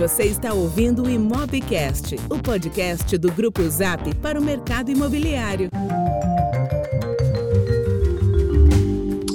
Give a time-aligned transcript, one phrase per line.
[0.00, 5.68] Você está ouvindo o Imobcast, o podcast do Grupo Zap para o mercado imobiliário.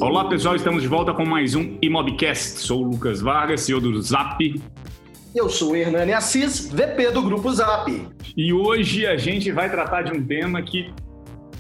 [0.02, 2.62] Olá pessoal, estamos de volta com mais um Imobcast.
[2.62, 4.60] Sou o Lucas Vargas, CEO do Zap.
[5.36, 8.08] Eu sou o Hernani Assis, VP do Grupo Zap.
[8.36, 10.92] E hoje a gente vai tratar de um tema que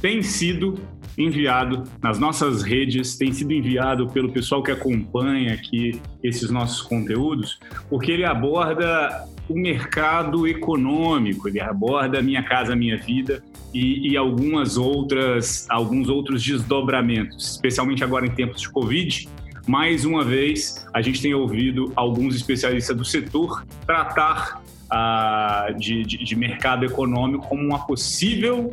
[0.01, 0.79] tem sido
[1.18, 7.59] enviado nas nossas redes, tem sido enviado pelo pessoal que acompanha aqui esses nossos conteúdos,
[7.89, 13.43] porque ele aborda o mercado econômico, ele aborda Minha Casa Minha Vida
[13.74, 19.29] e, e algumas outras, alguns outros desdobramentos, especialmente agora em tempos de Covid.
[19.68, 26.24] Mais uma vez, a gente tem ouvido alguns especialistas do setor tratar ah, de, de,
[26.24, 28.71] de mercado econômico como uma possível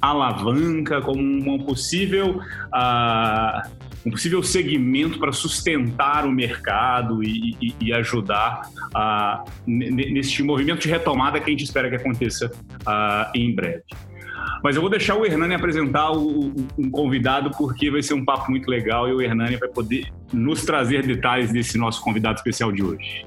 [0.00, 3.68] alavanca, como uma possível, uh,
[4.04, 8.62] um possível segmento para sustentar o mercado e, e, e ajudar
[8.94, 13.82] uh, neste movimento de retomada que a gente espera que aconteça uh, em breve.
[14.62, 18.50] Mas eu vou deixar o Hernani apresentar o, um convidado, porque vai ser um papo
[18.50, 22.82] muito legal e o Hernani vai poder nos trazer detalhes desse nosso convidado especial de
[22.82, 23.24] hoje.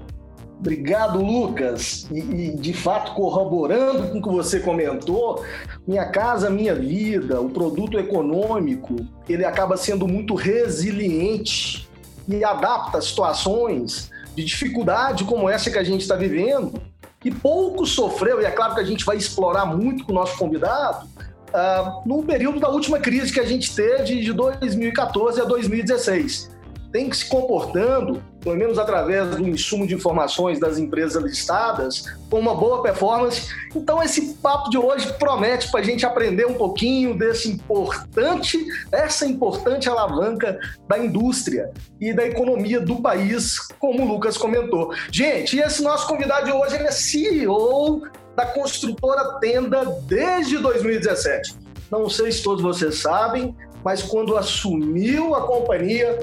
[0.64, 2.08] Obrigado, Lucas.
[2.10, 5.44] E, e, de fato, corroborando com o que você comentou,
[5.86, 8.96] Minha Casa Minha Vida, o produto econômico,
[9.28, 11.86] ele acaba sendo muito resiliente
[12.30, 16.82] e adapta situações de dificuldade como essa que a gente está vivendo.
[17.26, 20.38] E pouco sofreu, e é claro que a gente vai explorar muito com o nosso
[20.38, 21.06] convidado,
[21.50, 26.54] uh, no período da última crise que a gente teve de 2014 a 2016
[26.94, 32.40] tem que se comportando, pelo menos através do insumo de informações das empresas listadas, com
[32.40, 33.48] uma boa performance.
[33.74, 38.58] Então, esse papo de hoje promete para a gente aprender um pouquinho desse importante,
[38.92, 44.94] essa importante alavanca da indústria e da economia do país, como o Lucas comentou.
[45.12, 48.04] Gente, esse nosso convidado de hoje ele é CEO
[48.36, 51.56] da construtora Tenda desde 2017.
[51.90, 56.20] Não sei se todos vocês sabem, mas quando assumiu a companhia,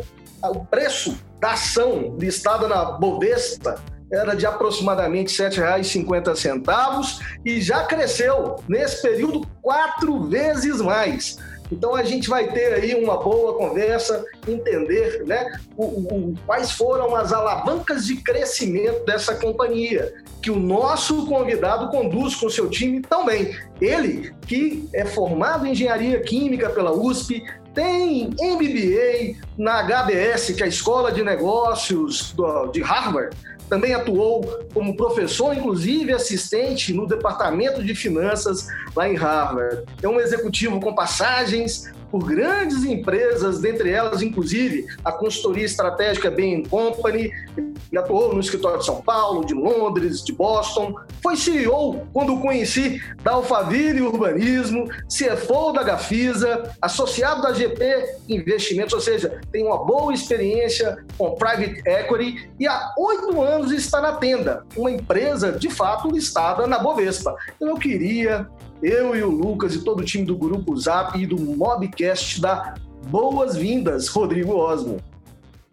[0.48, 8.56] o preço da ação listada na Bovespa era de aproximadamente R$ 7,50 e já cresceu
[8.68, 11.38] nesse período quatro vezes mais.
[11.70, 17.14] Então a gente vai ter aí uma boa conversa, entender né, o, o, quais foram
[17.14, 20.12] as alavancas de crescimento dessa companhia,
[20.42, 23.56] que o nosso convidado conduz com seu time também.
[23.80, 27.44] Ele, que é formado em engenharia química pela USP,
[27.80, 32.34] tem MBA na HBS, que é a Escola de Negócios
[32.72, 33.34] de Harvard,
[33.70, 39.84] também atuou como professor, inclusive assistente no departamento de finanças lá em Harvard.
[40.02, 46.64] É um executivo com passagens por grandes empresas, dentre elas, inclusive, a consultoria estratégica Bain
[46.64, 52.34] Company, ele atuou no escritório de São Paulo, de Londres, de Boston, foi CEO, quando
[52.34, 59.64] o conheci, da Alphaville Urbanismo, CFO da Gafisa, associado da GP Investimentos, ou seja, tem
[59.64, 65.52] uma boa experiência com private equity e há oito anos está na Tenda, uma empresa,
[65.52, 67.34] de fato, listada na Bovespa.
[67.56, 68.48] Então eu queria
[68.82, 72.80] eu e o Lucas e todo o time do Grupo Zap e do Mobcast dar
[73.08, 74.98] boas-vindas, Rodrigo Osmo.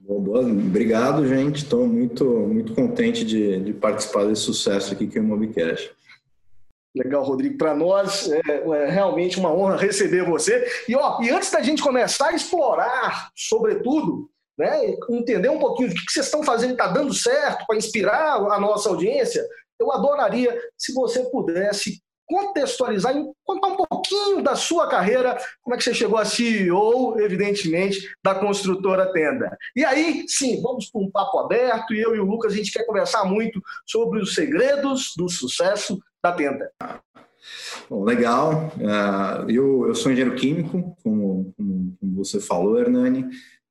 [0.08, 1.64] Obrigado, gente.
[1.64, 5.92] Estou muito, muito contente de, de, participar desse sucesso aqui que é o Mobcast.
[6.96, 7.58] Legal, Rodrigo.
[7.58, 10.66] Para nós é, é, realmente uma honra receber você.
[10.88, 15.96] E, ó, e antes da gente começar a explorar, sobretudo, né, entender um pouquinho do
[15.96, 19.46] que vocês estão fazendo, está dando certo para inspirar a nossa audiência,
[19.80, 25.78] eu adoraria se você pudesse contextualizar e contar um pouquinho da sua carreira, como é
[25.78, 29.58] que você chegou a CEO, evidentemente, da construtora Tenda.
[29.76, 32.72] E aí, sim, vamos para um papo aberto e eu e o Lucas, a gente
[32.72, 36.70] quer conversar muito sobre os segredos do sucesso da Tenda.
[37.90, 38.74] Bom, legal.
[38.76, 43.24] Uh, eu, eu sou engenheiro químico, como, como você falou, Hernani.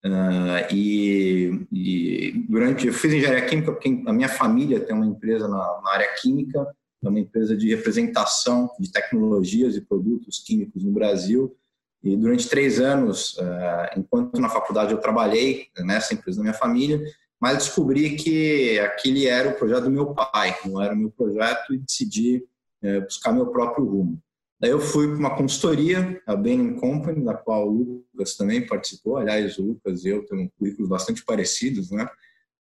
[0.05, 5.49] Uh, e, e, durante eu fiz engenharia química porque a minha família tem uma empresa
[5.49, 6.67] na, na área química
[7.05, 11.57] é uma empresa de representação de tecnologias e produtos químicos no Brasil.
[12.03, 17.03] E durante três anos, eh, enquanto na faculdade eu trabalhei nessa empresa da minha família,
[17.41, 21.75] mas descobri que aquele era o projeto do meu pai, não era o meu projeto,
[21.75, 22.45] e decidi
[22.83, 24.23] eh, buscar meu próprio rumo.
[24.59, 29.19] Daí eu fui para uma consultoria, a Bain Company, da qual o Lucas também participou.
[29.19, 32.09] Aliás, o Lucas e eu temos currículos bastante parecidos, né?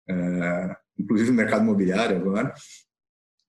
[0.09, 2.53] É, inclusive no mercado imobiliário agora.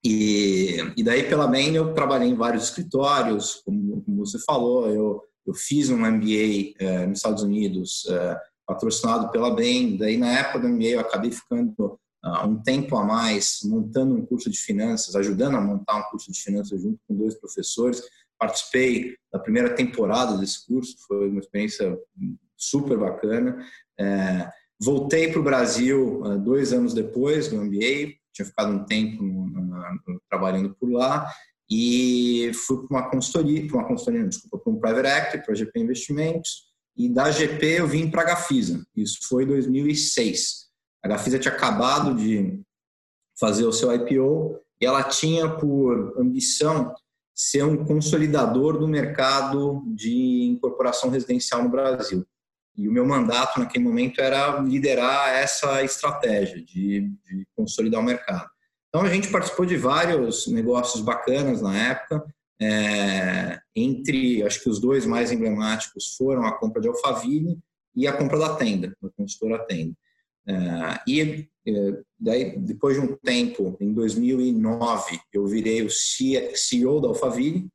[0.07, 5.23] E, e daí, pela Bain, eu trabalhei em vários escritórios, como, como você falou, eu,
[5.47, 8.37] eu fiz um MBA eh, nos Estados Unidos, eh,
[8.67, 9.97] patrocinado pela Bain.
[9.97, 14.23] Daí, na época do MBA, eu acabei ficando uh, um tempo a mais montando um
[14.23, 18.03] curso de finanças, ajudando a montar um curso de finanças junto com dois professores.
[18.37, 21.97] Participei da primeira temporada desse curso, foi uma experiência
[22.55, 23.57] super bacana.
[23.99, 24.49] É,
[24.79, 29.23] voltei para o Brasil uh, dois anos depois do MBA, tinha ficado um tempo
[30.29, 31.31] trabalhando por lá
[31.69, 35.53] e fui para uma consultoria, para uma consultoria, não, desculpa, para um private equity, para
[35.53, 36.65] a GP Investimentos,
[36.97, 38.85] e da GP eu vim para a Gafisa.
[38.95, 40.65] Isso foi em 2006.
[41.03, 42.61] A Gafisa tinha acabado de
[43.39, 46.93] fazer o seu IPO e ela tinha por ambição
[47.33, 52.25] ser um consolidador do mercado de incorporação residencial no Brasil.
[52.77, 58.49] E o meu mandato naquele momento era liderar essa estratégia de, de consolidar o mercado.
[58.89, 62.25] Então a gente participou de vários negócios bacanas na época.
[62.61, 67.59] É, entre, acho que os dois mais emblemáticos foram a compra de Alphaville
[67.93, 69.93] e a compra da Tenda, da consultora Tenda.
[70.47, 77.07] É, e é, daí, depois de um tempo, em 2009, eu virei o CEO da
[77.07, 77.67] Alphaville.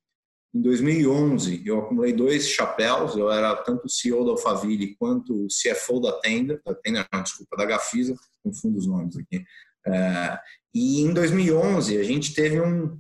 [0.52, 3.16] Em 2011, eu acumulei dois chapéus.
[3.16, 7.64] Eu era tanto CEO da Alphaville quanto CFO da Tenda, da Tenda, não, desculpa, da
[7.64, 9.44] Gafisa, confundo os nomes aqui.
[9.86, 10.38] É,
[10.74, 12.98] e em 2011 a gente teve um,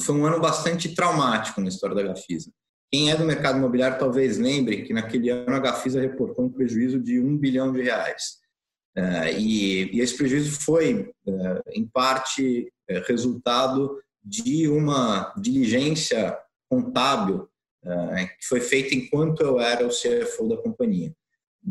[0.00, 2.50] foi um ano bastante traumático na história da Gafisa.
[2.92, 6.98] Quem é do mercado imobiliário talvez lembre que naquele ano a Gafisa reportou um prejuízo
[6.98, 8.40] de um bilhão de reais.
[8.96, 12.72] É, e, e esse prejuízo foi, é, em parte,
[13.06, 16.36] resultado de uma diligência
[16.68, 17.48] contábil
[18.38, 21.14] que foi feita enquanto eu era o CFO da companhia.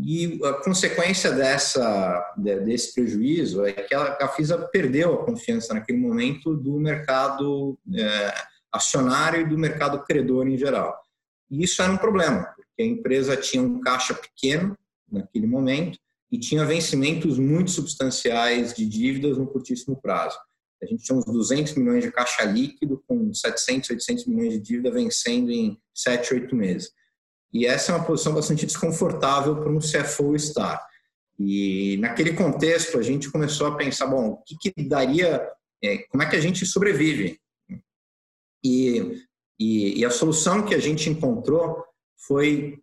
[0.03, 6.55] E a consequência dessa, desse prejuízo é que a Gafisa perdeu a confiança naquele momento
[6.55, 8.33] do mercado é,
[8.71, 10.95] acionário e do mercado credor em geral.
[11.49, 14.77] E isso era um problema, porque a empresa tinha um caixa pequeno
[15.11, 15.97] naquele momento
[16.31, 20.37] e tinha vencimentos muito substanciais de dívidas no curtíssimo prazo.
[20.81, 24.91] A gente tinha uns 200 milhões de caixa líquido, com 700, 800 milhões de dívida
[24.91, 26.91] vencendo em 7, 8 meses.
[27.51, 30.87] E essa é uma posição bastante desconfortável para um CFO estar.
[31.37, 35.49] E naquele contexto a gente começou a pensar, bom, o que, que daria,
[35.83, 37.39] é, como é que a gente sobrevive?
[38.63, 39.23] E,
[39.59, 41.83] e, e, a solução que a gente encontrou
[42.27, 42.77] foi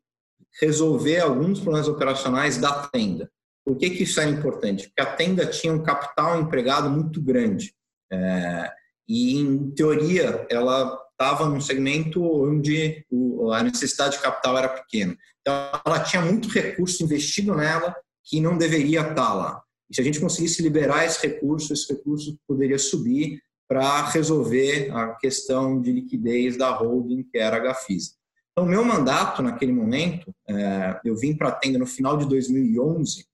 [0.59, 3.31] resolver alguns problemas operacionais da tenda.
[3.63, 4.87] Por que, que isso é importante?
[4.87, 7.75] Porque a tenda tinha um capital empregado muito grande.
[8.13, 8.73] É,
[9.09, 13.05] e, em teoria, ela estava num segmento onde
[13.53, 15.17] a necessidade de capital era pequena.
[15.41, 15.55] Então,
[15.85, 17.95] ela tinha muito recurso investido nela
[18.25, 19.63] que não deveria estar lá.
[19.89, 25.15] E se a gente conseguisse liberar esse recurso, esse recurso poderia subir para resolver a
[25.15, 28.13] questão de liquidez da holding, que era a Gafisa.
[28.53, 33.27] Então, meu mandato naquele momento, é, eu vim para a tenda no final de 2011,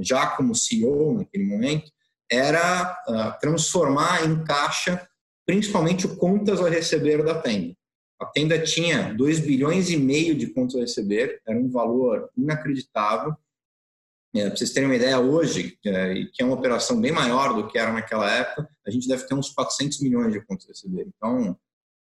[0.00, 1.90] já como CEO naquele momento,
[2.32, 5.06] era uh, transformar em caixa
[5.46, 7.74] principalmente o contas a receber da Tenda.
[8.20, 13.34] A Tenda tinha 2 bilhões e meio de contas a receber, era um valor inacreditável.
[14.34, 17.66] É, para vocês terem uma ideia, hoje, é, que é uma operação bem maior do
[17.66, 21.06] que era naquela época, a gente deve ter uns 400 milhões de contas a receber.
[21.08, 21.56] Então,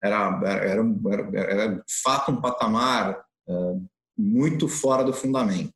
[0.02, 0.82] era, era,
[1.12, 3.54] era, era de fato um patamar é,
[4.18, 5.74] muito fora do fundamento.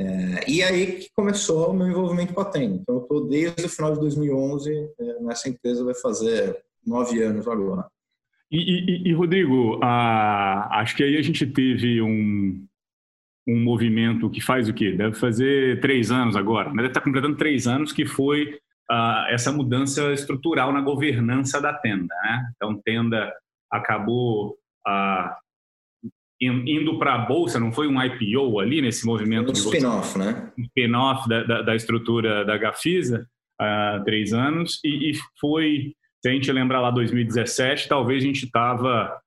[0.00, 2.76] É, e aí que começou o meu envolvimento com a Tenda.
[2.76, 6.56] Então, eu estou desde o final de 2011 é, nessa empresa, vai fazer
[6.86, 7.86] nove anos agora.
[8.50, 12.66] E, e, e Rodrigo, acho que aí a gente teve um,
[13.46, 14.92] um movimento que faz o quê?
[14.92, 18.58] Deve fazer três anos agora, mas deve estar completando três anos, que foi
[19.28, 22.12] essa mudança estrutural na governança da tenda.
[22.24, 22.50] Né?
[22.56, 23.32] Então, tenda
[23.70, 24.56] acabou
[24.88, 25.30] uh,
[26.40, 29.50] indo para a bolsa, não foi um IPO ali nesse movimento?
[29.50, 30.50] Um spin-off, né?
[30.58, 33.26] Um spin-off da, da, da, estrutura da Gafisa
[33.58, 38.44] há três anos e, e foi se a gente lembrar lá 2017, talvez a gente
[38.44, 39.18] estava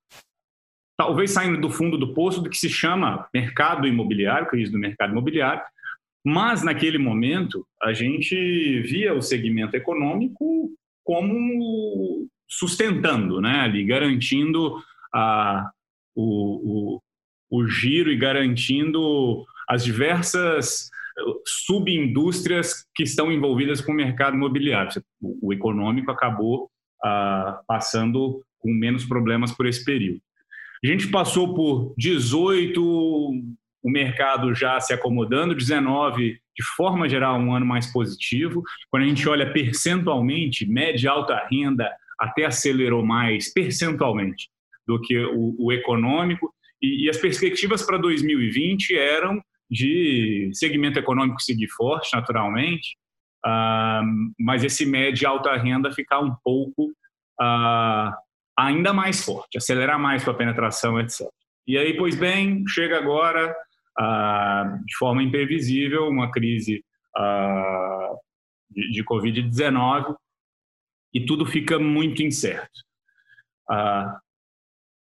[0.98, 5.12] talvez saindo do fundo do poço do que se chama mercado imobiliário, crise do mercado
[5.12, 5.64] imobiliário,
[6.24, 10.70] mas naquele momento a gente via o segmento econômico
[11.04, 14.82] como sustentando, né, ali garantindo
[15.14, 15.70] a,
[16.16, 17.02] o, o,
[17.50, 20.90] o giro e garantindo as diversas
[21.46, 25.04] subindústrias que estão envolvidas com o mercado imobiliário.
[25.22, 26.70] O, o econômico acabou
[27.04, 30.22] ah, passando com menos problemas por esse período.
[30.84, 37.54] A gente passou por 18, o mercado já se acomodando, 19, de forma geral, um
[37.54, 38.64] ano mais positivo.
[38.90, 41.90] Quando a gente olha percentualmente, média e alta renda
[42.20, 44.50] até acelerou mais percentualmente
[44.88, 46.54] do que o, o econômico.
[46.82, 52.96] E, e as perspectivas para 2020 eram de segmento econômico seguir forte, naturalmente,
[53.46, 54.06] uh,
[54.40, 56.92] mas esse médio e alta renda ficar um pouco
[57.42, 58.14] uh,
[58.58, 61.28] ainda mais forte, acelerar mais para a penetração, etc.
[61.66, 63.56] E aí, pois bem, chega agora,
[64.00, 66.84] uh, de forma imprevisível, uma crise
[68.72, 70.16] de, de Covid-19
[71.14, 72.82] e tudo fica muito incerto.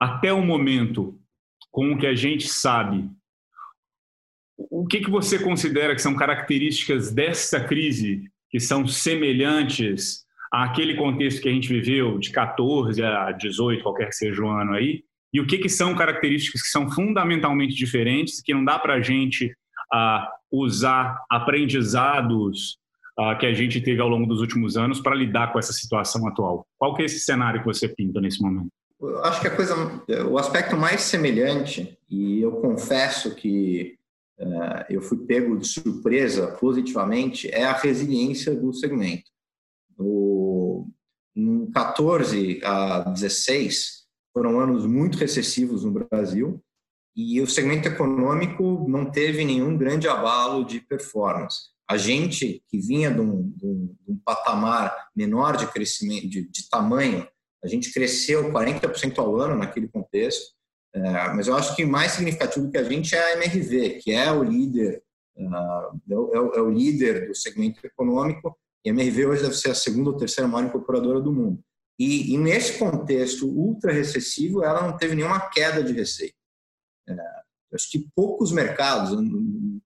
[0.00, 1.19] Até o momento,
[1.71, 3.09] com o que a gente sabe
[4.59, 11.43] o que, que você considera que são características dessa crise que são semelhantes àquele contexto
[11.43, 15.05] que a gente viveu de 14 a 18, qualquer que seja o ano aí?
[15.33, 19.00] E o que, que são características que são fundamentalmente diferentes, que não dá para a
[19.00, 19.47] gente
[19.93, 22.78] uh, usar aprendizados
[23.21, 26.26] uh, que a gente teve ao longo dos últimos anos para lidar com essa situação
[26.26, 26.67] atual?
[26.78, 28.71] Qual que é esse cenário que você pinta nesse momento?
[29.00, 29.75] Eu acho que a coisa,
[30.28, 33.97] o aspecto mais semelhante, e eu confesso que
[34.40, 39.31] uh, eu fui pego de surpresa positivamente é a resiliência do segmento.
[39.97, 40.88] O,
[41.37, 46.61] em 14 a 16 foram anos muito recessivos no Brasil
[47.14, 51.71] e o segmento econômico não teve nenhum grande abalo de performance.
[51.88, 56.49] A gente que vinha de um, de um, de um patamar menor de crescimento, de,
[56.49, 57.26] de tamanho,
[57.62, 60.58] a gente cresceu 40% ao ano naquele contexto
[60.94, 61.00] é,
[61.34, 64.42] mas eu acho que mais significativo que a gente é a MRV, que é o
[64.42, 65.02] líder,
[65.36, 69.74] é, o, é, o, líder do segmento econômico, e a MRV hoje deve ser a
[69.74, 71.62] segunda ou terceira maior incorporadora do mundo.
[71.98, 76.34] E, e nesse contexto ultra recessivo, ela não teve nenhuma queda de receita.
[77.08, 77.14] É,
[77.74, 79.10] acho que poucos mercados,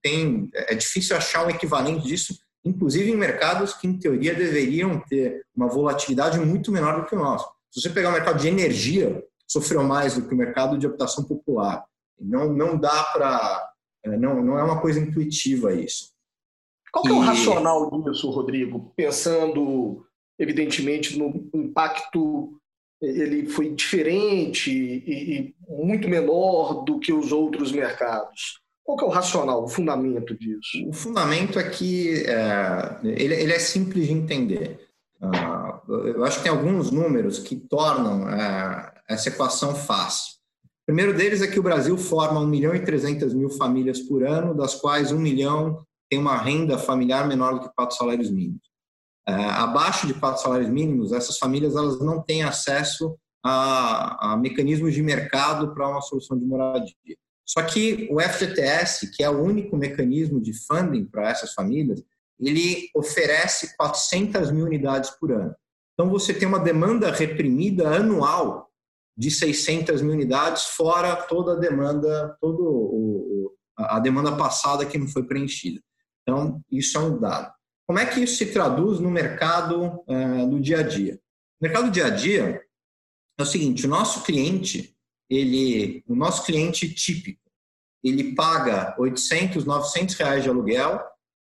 [0.01, 5.45] tem, é difícil achar um equivalente disso, inclusive em mercados que, em teoria, deveriam ter
[5.55, 7.52] uma volatilidade muito menor do que o nosso.
[7.73, 11.25] Se você pegar o mercado de energia, sofreu mais do que o mercado de habitação
[11.25, 11.85] popular.
[12.21, 13.73] Não, não dá para.
[14.05, 16.13] É, não, não é uma coisa intuitiva isso.
[16.93, 18.93] Qual é o racional disso, Rodrigo?
[18.95, 20.05] Pensando,
[20.39, 22.61] evidentemente, no impacto,
[23.01, 28.61] ele foi diferente e, e muito menor do que os outros mercados.
[28.85, 30.87] Qual é o racional, o fundamento disso?
[30.87, 34.89] O fundamento é que é, ele, ele, é simples de entender.
[35.21, 35.52] Uh,
[35.89, 40.35] eu acho que tem alguns números que tornam uh, essa equação fácil.
[40.65, 44.27] O primeiro deles é que o Brasil forma 1 milhão e 300 mil famílias por
[44.27, 48.61] ano, das quais 1 milhão tem uma renda familiar menor do que quatro salários mínimos.
[49.27, 54.93] É, abaixo de quatro salários mínimos, essas famílias elas não têm acesso a, a mecanismos
[54.93, 56.95] de mercado para uma solução de moradia.
[57.45, 62.03] Só que o FGTS, que é o único mecanismo de funding para essas famílias,
[62.39, 65.55] ele oferece 400 mil unidades por ano.
[65.95, 68.71] Então, você tem uma demanda reprimida anual
[69.17, 75.07] de 600 mil unidades, fora toda a demanda, todo o, a demanda passada que não
[75.07, 75.81] foi preenchida.
[76.23, 77.53] Então, isso é um dado.
[77.87, 81.15] Como é que isso se traduz no mercado uh, do dia a dia?
[81.61, 82.63] No mercado do dia a dia
[83.39, 84.97] é o seguinte: o nosso cliente,
[85.29, 87.41] ele, o nosso cliente típico,
[88.03, 91.01] ele paga 800, 900 reais de aluguel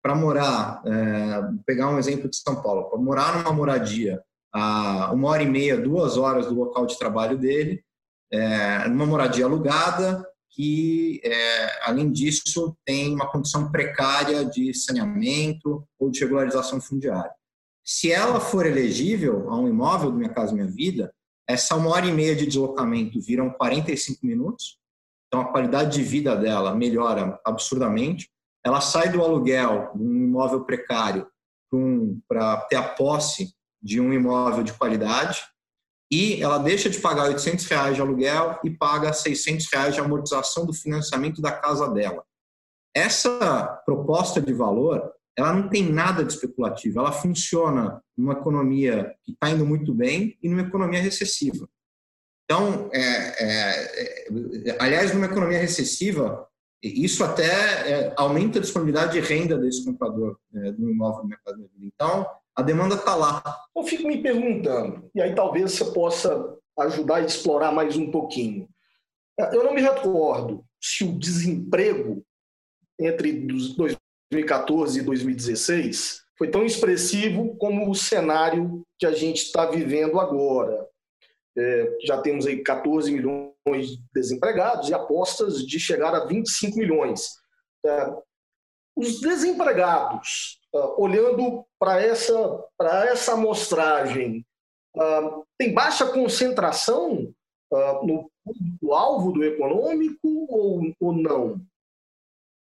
[0.01, 4.21] para morar, uh, pegar um exemplo de São Paulo, para morar numa moradia
[4.53, 7.83] a uma hora e meia, duas horas do local de trabalho dele,
[8.31, 16.09] é, numa moradia alugada, que, é, além disso, tem uma condição precária de saneamento ou
[16.09, 17.31] de regularização fundiária.
[17.85, 21.13] Se ela for elegível a um imóvel do Minha Casa Minha Vida,
[21.47, 24.77] essa uma hora e meia de deslocamento viram 45 minutos,
[25.27, 28.29] então a qualidade de vida dela melhora absurdamente.
[28.67, 31.25] Ela sai do aluguel de um imóvel precário
[32.27, 35.41] para ter a posse de um imóvel de qualidade
[36.11, 40.65] e ela deixa de pagar 800 reais de aluguel e paga 600 reais de amortização
[40.65, 42.25] do financiamento da casa dela.
[42.93, 49.31] Essa proposta de valor, ela não tem nada de especulativo, ela funciona numa economia que
[49.31, 51.69] está indo muito bem e numa economia recessiva.
[52.43, 56.45] Então, é, é, é, aliás, numa economia recessiva,
[56.83, 61.57] isso até é, aumenta a disponibilidade de renda desse comprador é, do imóvel no mercado
[61.57, 63.43] de Então, a demanda está lá.
[63.75, 68.67] Eu fico me perguntando, e aí talvez você possa ajudar a explorar mais um pouquinho.
[69.51, 72.23] Eu não me recordo se o desemprego
[72.99, 80.19] entre 2014 e 2016 foi tão expressivo como o cenário que a gente está vivendo
[80.19, 80.87] agora.
[81.57, 87.31] É, já temos aí 14 milhões de desempregados e apostas de chegar a 25 milhões.
[87.85, 88.13] É,
[88.97, 92.33] os desempregados uh, olhando para essa,
[93.11, 94.45] essa amostragem,
[94.95, 97.31] uh, tem baixa concentração
[97.71, 98.31] uh, no,
[98.81, 101.61] no, alvo do econômico ou, ou não?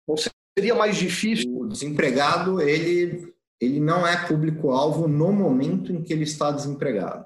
[0.08, 0.16] Não
[0.58, 1.54] seria mais difícil?
[1.58, 7.25] O desempregado, ele, ele não é público-alvo no momento em que ele está desempregado.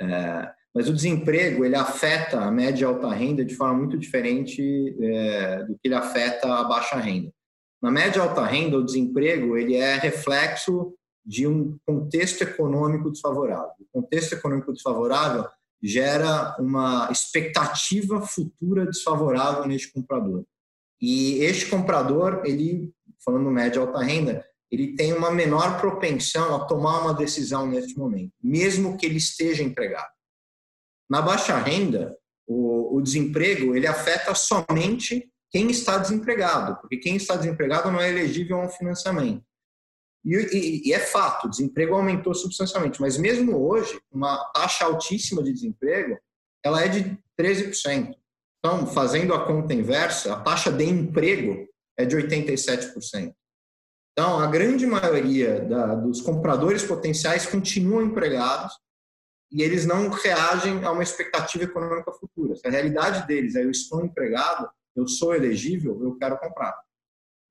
[0.00, 4.94] É, mas o desemprego ele afeta a média e alta renda de forma muito diferente
[5.00, 7.32] é, do que ele afeta a baixa renda.
[7.82, 10.92] Na média e alta renda, o desemprego ele é reflexo
[11.24, 13.70] de um contexto econômico desfavorável.
[13.80, 15.46] O contexto econômico desfavorável
[15.82, 20.44] gera uma expectativa futura desfavorável neste comprador.
[21.00, 22.92] E este comprador, ele,
[23.24, 27.96] falando média e alta renda, ele tem uma menor propensão a tomar uma decisão neste
[27.96, 30.15] momento, mesmo que ele esteja empregado.
[31.08, 37.36] Na baixa renda, o, o desemprego ele afeta somente quem está desempregado, porque quem está
[37.36, 39.44] desempregado não é elegível a um financiamento.
[40.24, 45.42] E, e, e, é fato, o desemprego aumentou substancialmente, mas mesmo hoje, uma taxa altíssima
[45.42, 46.18] de desemprego,
[46.64, 48.12] ela é de 13%.
[48.58, 53.32] Então, fazendo a conta inversa, a taxa de emprego é de 87%.
[54.12, 58.74] Então, a grande maioria da, dos compradores potenciais continuam empregados
[59.50, 62.56] e eles não reagem a uma expectativa econômica futura.
[62.56, 66.76] Se a realidade deles é eu estou empregado, eu sou elegível, eu quero comprar.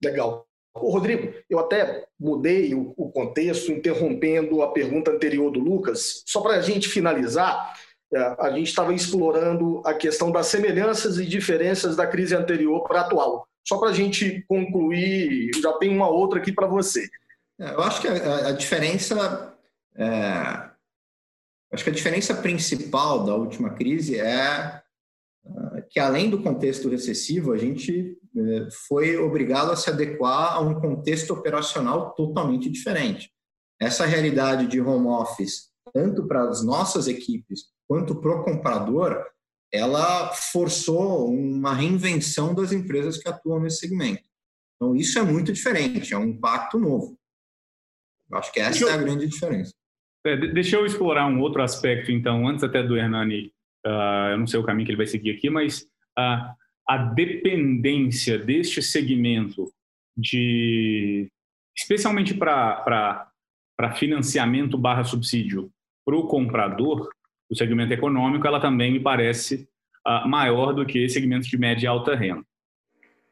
[0.04, 0.46] Legal.
[0.74, 6.42] Ô, Rodrigo, eu até mudei o, o contexto, interrompendo a pergunta anterior do Lucas, só
[6.42, 7.74] para a gente finalizar.
[8.14, 13.00] É, a gente estava explorando a questão das semelhanças e diferenças da crise anterior para
[13.00, 13.48] a atual.
[13.68, 17.08] Só para a gente concluir, já tem uma outra aqui para você.
[17.60, 19.56] É, eu acho que a, a diferença
[19.96, 20.70] é,
[21.72, 24.82] Acho que a diferença principal da última crise é
[25.46, 30.60] ah, que, além do contexto recessivo, a gente eh, foi obrigado a se adequar a
[30.60, 33.32] um contexto operacional totalmente diferente.
[33.80, 39.26] Essa realidade de home office, tanto para as nossas equipes quanto para o comprador,
[39.72, 44.24] ela forçou uma reinvenção das empresas que atuam nesse segmento.
[44.76, 47.18] Então, isso é muito diferente, é um impacto novo.
[48.32, 49.74] Acho que essa é a grande diferença.
[50.26, 53.52] É, deixa eu explorar um outro aspecto, então, antes até do Hernani,
[53.86, 55.84] uh, eu não sei o caminho que ele vai seguir aqui, mas
[56.18, 56.56] uh,
[56.88, 59.72] a dependência deste segmento
[60.18, 61.30] de,
[61.78, 63.32] especialmente para
[63.96, 65.70] financiamento barra subsídio
[66.04, 67.10] para o comprador,
[67.50, 69.68] o segmento econômico, ela também me parece
[70.08, 72.46] uh, maior do que segmentos de média e alta renda.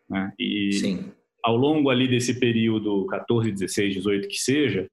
[0.07, 0.31] Né?
[0.37, 1.11] E Sim.
[1.43, 4.87] ao longo ali desse período 14, 16, 18 que seja,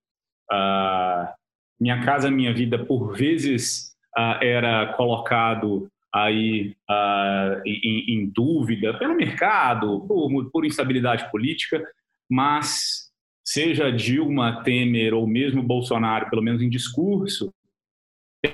[0.51, 1.40] uh,
[1.81, 9.15] minha Casa Minha Vida, por vezes, uh, era colocado aí uh, em, em, dúvida pelo
[9.15, 11.83] mercado, por, por, instabilidade política,
[12.29, 13.11] mas
[13.45, 17.53] seja Dilma, Temer ou mesmo Bolsonaro, pelo menos em discurso,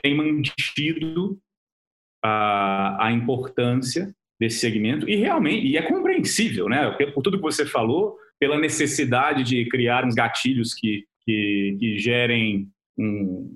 [0.03, 1.39] tem mantido
[2.23, 6.91] a, a importância desse segmento e realmente e é compreensível, né?
[7.15, 12.71] Por tudo que você falou, pela necessidade de criar uns gatilhos que, que, que gerem
[12.99, 13.55] um,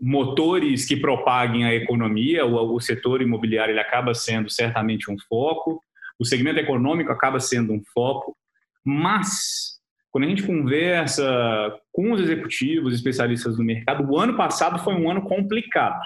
[0.00, 5.82] motores que propaguem a economia, o, o setor imobiliário ele acaba sendo certamente um foco,
[6.18, 8.36] o segmento econômico acaba sendo um foco,
[8.84, 9.78] mas
[10.10, 15.10] quando a gente conversa com os executivos, especialistas do mercado, o ano passado foi um
[15.10, 16.00] ano complicado.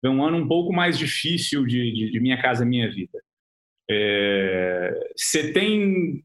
[0.00, 3.20] Foi um ano um pouco mais difícil de, de, de Minha Casa Minha Vida.
[3.90, 6.24] É, você tem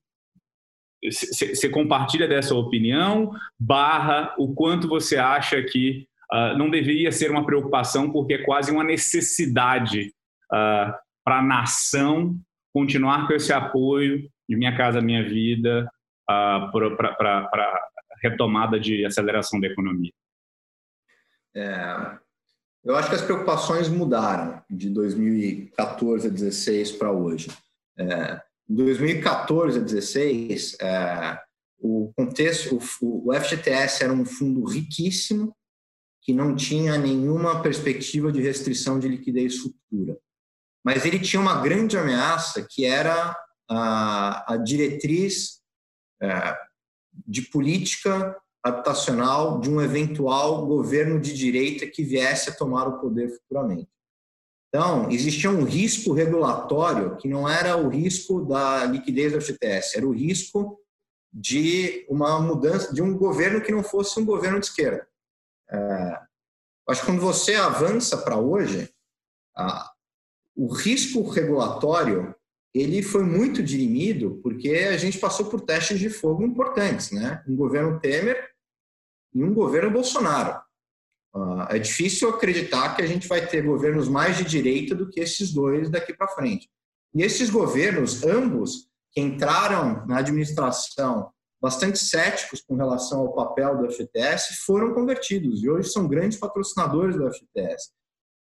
[1.04, 7.46] você compartilha dessa opinião, barra o quanto você acha que uh, não deveria ser uma
[7.46, 10.14] preocupação, porque é quase uma necessidade
[10.52, 12.36] uh, para a nação
[12.74, 15.90] continuar com esse apoio de Minha Casa Minha Vida
[16.30, 17.90] uh, para a
[18.22, 20.12] retomada de aceleração da economia?
[21.56, 22.18] É,
[22.84, 27.50] eu acho que as preocupações mudaram de 2014 a 2016 para hoje.
[27.98, 31.40] É, em 2014 a 2016, é,
[31.80, 35.56] o contexto, o, o FGTS era um fundo riquíssimo
[36.22, 40.18] que não tinha nenhuma perspectiva de restrição de liquidez futura.
[40.86, 43.36] Mas ele tinha uma grande ameaça que era
[43.68, 45.62] a, a diretriz
[46.22, 46.58] é,
[47.26, 53.30] de política habitacional de um eventual governo de direita que viesse a tomar o poder
[53.30, 53.90] futuramente.
[54.70, 60.08] Então, existia um risco regulatório que não era o risco da liquidez do FGTS, era
[60.08, 60.80] o risco
[61.34, 65.08] de uma mudança, de um governo que não fosse um governo de esquerda.
[65.72, 66.20] É,
[66.88, 68.94] acho que quando você avança para hoje,
[69.56, 69.92] a,
[70.56, 72.36] o risco regulatório
[72.74, 77.44] ele foi muito dirimido porque a gente passou por testes de fogo importantes, né?
[77.48, 78.52] Um governo Temer
[79.34, 80.62] e um governo Bolsonaro.
[81.36, 85.20] Uh, é difícil acreditar que a gente vai ter governos mais de direita do que
[85.20, 86.70] esses dois daqui para frente.
[87.14, 93.92] E esses governos, ambos, que entraram na administração bastante céticos com relação ao papel do
[93.92, 97.92] FGTS foram convertidos e hoje são grandes patrocinadores do FGTS.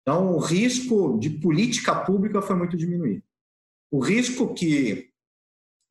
[0.03, 3.23] Então, o risco de política pública foi muito diminuído.
[3.91, 5.11] O risco que,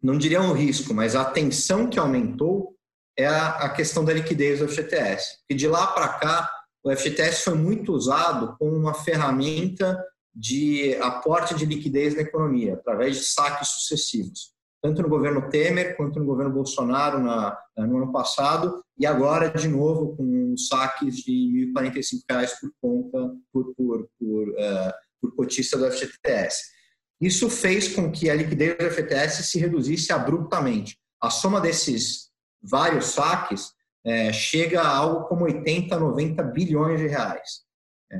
[0.01, 2.75] não diria um risco, mas a tensão que aumentou
[3.17, 5.39] é a, questão da liquidez do FGTS.
[5.49, 6.56] E de lá para cá,
[6.87, 10.01] o FGTS foi muito usado como uma ferramenta
[10.33, 16.19] de aporte de liquidez na economia, através de saques sucessivos tanto no governo Temer quanto
[16.19, 21.73] no governo Bolsonaro na, no ano passado, e agora, de novo, com saques de R$
[21.73, 26.77] 1.045 por conta, por, por, por, uh, por cotista do FGTS.
[27.19, 30.97] Isso fez com que a liquidez do FGTS se reduzisse abruptamente.
[31.21, 32.29] A soma desses
[32.61, 33.71] vários saques
[34.07, 37.61] é, chega a algo como 80, 90 bilhões de reais.
[38.09, 38.17] É,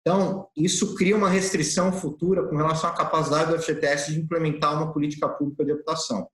[0.00, 4.90] então, isso cria uma restrição futura com relação à capacidade do FGTS de implementar uma
[4.90, 6.26] política pública de habitação.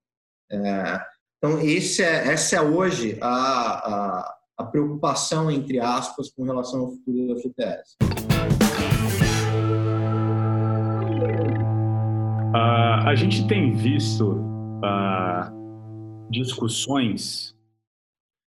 [0.50, 1.00] É,
[1.36, 6.90] então, esse é, essa é hoje a, a, a, preocupação, entre aspas, com relação ao
[6.92, 7.96] futuro do FGTS.
[12.54, 17.57] Uh, a gente tem visto uh, discussões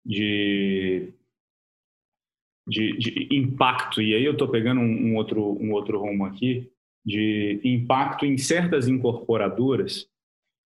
[0.05, 1.13] de
[2.67, 6.71] de, de impacto, e aí eu estou pegando um, um, outro, um outro rumo aqui,
[7.05, 10.09] de impacto em certas incorporadoras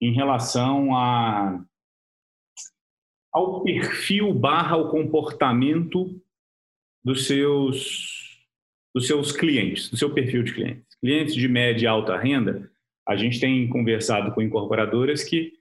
[0.02, 1.62] em relação a,
[3.34, 6.22] ao perfil barra o comportamento
[7.04, 8.48] dos seus,
[8.96, 10.86] dos seus clientes, do seu perfil de clientes.
[11.02, 12.72] Clientes de média e alta renda,
[13.06, 15.59] a gente tem conversado com incorporadoras que,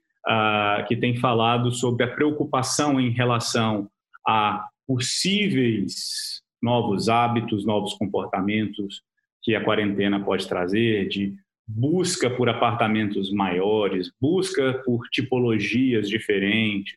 [0.87, 3.89] que têm falado sobre a preocupação em relação
[4.27, 9.01] a possíveis novos hábitos, novos comportamentos
[9.41, 11.35] que a quarentena pode trazer, de
[11.67, 16.95] busca por apartamentos maiores, busca por tipologias diferentes,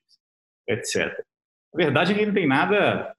[0.69, 1.23] etc.
[1.75, 3.15] A verdade é que não tem nada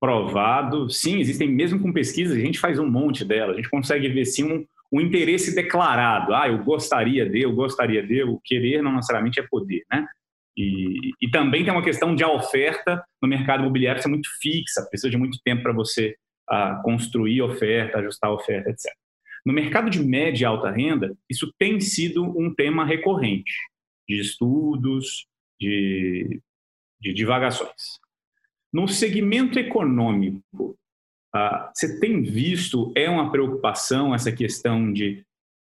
[0.00, 0.90] provado.
[0.90, 4.24] Sim, existem, mesmo com pesquisas, a gente faz um monte delas, a gente consegue ver
[4.24, 6.34] sim um, um interesse declarado.
[6.34, 10.06] Ah, eu gostaria de, eu gostaria de, o querer não necessariamente é poder, né?
[10.54, 14.86] E, e, também tem uma questão de a oferta no mercado imobiliário ser muito fixa,
[14.90, 16.14] precisa de muito tempo para você
[16.50, 18.92] uh, construir oferta, ajustar oferta, etc.
[19.46, 23.54] No mercado de média e alta renda, isso tem sido um tema recorrente
[24.06, 25.26] de estudos,
[25.58, 26.38] de,
[27.00, 27.98] de divagações.
[28.70, 30.76] No segmento econômico,
[31.74, 35.24] você tem visto, é uma preocupação essa questão de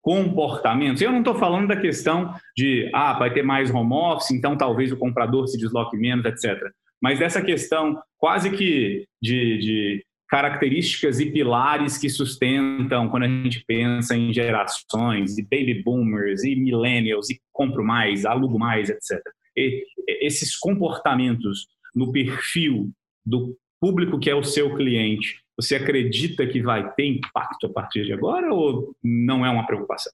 [0.02, 1.02] comportamentos.
[1.02, 4.92] Eu não estou falando da questão de, ah, vai ter mais home office, então talvez
[4.92, 6.72] o comprador se desloque menos, etc.
[7.02, 13.64] Mas dessa questão quase que de, de características e pilares que sustentam quando a gente
[13.66, 19.20] pensa em gerações, e baby boomers, e millennials, e compro mais, alugo mais, etc.
[19.56, 19.84] E
[20.22, 22.92] esses comportamentos no perfil
[23.26, 28.06] do público que é o seu cliente você acredita que vai ter impacto a partir
[28.06, 30.14] de agora ou não é uma preocupação?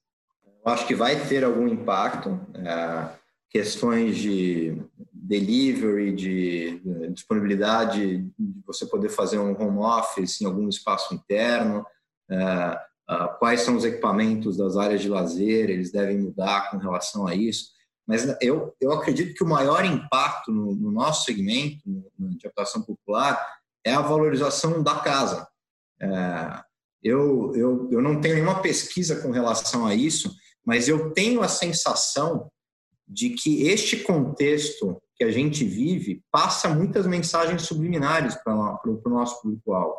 [0.65, 2.39] Eu acho que vai ter algum impacto.
[2.55, 3.09] É,
[3.49, 10.67] questões de delivery, de, de disponibilidade, de você poder fazer um home office em algum
[10.69, 11.85] espaço interno,
[12.29, 12.79] é,
[13.37, 17.73] quais são os equipamentos das áreas de lazer, eles devem mudar com relação a isso.
[18.07, 23.39] Mas eu, eu acredito que o maior impacto no, no nosso segmento, de habitação popular,
[23.85, 25.47] é a valorização da casa.
[26.01, 26.63] É,
[27.03, 30.33] eu, eu, eu não tenho nenhuma pesquisa com relação a isso,
[30.65, 32.49] mas eu tenho a sensação
[33.07, 39.41] de que este contexto que a gente vive passa muitas mensagens subliminares para o nosso
[39.41, 39.97] público-alvo.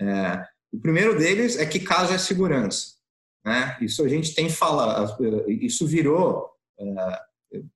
[0.00, 2.94] É, o primeiro deles é que casa é segurança.
[3.44, 3.76] Né?
[3.80, 5.16] Isso a gente tem falado,
[5.48, 7.20] isso virou é,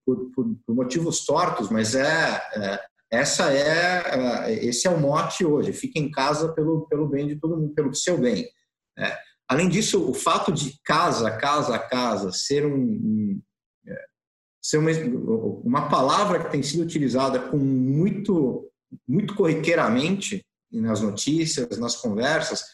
[0.04, 5.44] por, por, por, motivos tortos, mas é, é essa é, é, esse é o mote
[5.44, 5.72] hoje.
[5.72, 8.48] Fique em casa pelo, pelo bem de todo mundo, pelo seu bem.
[8.98, 9.16] É.
[9.48, 13.42] Além disso, o fato de casa, casa, casa ser um, um
[13.86, 14.04] é,
[14.62, 14.90] ser uma,
[15.64, 18.70] uma palavra que tem sido utilizada com muito
[19.06, 22.64] muito corriqueiramente nas notícias, nas conversas,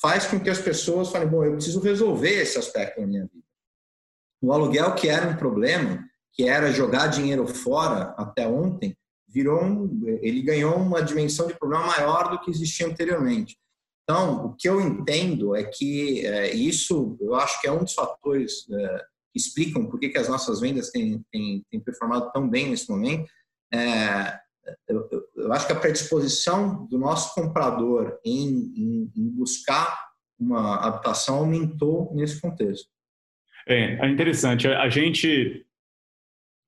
[0.00, 3.44] faz com que as pessoas falem: bom, eu preciso resolver esse aspecto da minha vida.
[4.40, 8.96] O aluguel que era um problema, que era jogar dinheiro fora até ontem,
[9.28, 13.56] virou um, ele ganhou uma dimensão de problema maior do que existia anteriormente.
[14.02, 17.92] Então, o que eu entendo é que é, isso, eu acho que é um dos
[17.92, 18.98] fatores é,
[19.32, 23.30] que explicam por que, as nossas vendas têm, têm, têm performado tão bem nesse momento.
[23.72, 24.38] É,
[24.88, 31.36] eu, eu, acho que a predisposição do nosso comprador em, em, em buscar uma habitação
[31.36, 32.88] aumentou nesse contexto.
[33.66, 34.66] É, é interessante.
[34.68, 35.66] A gente,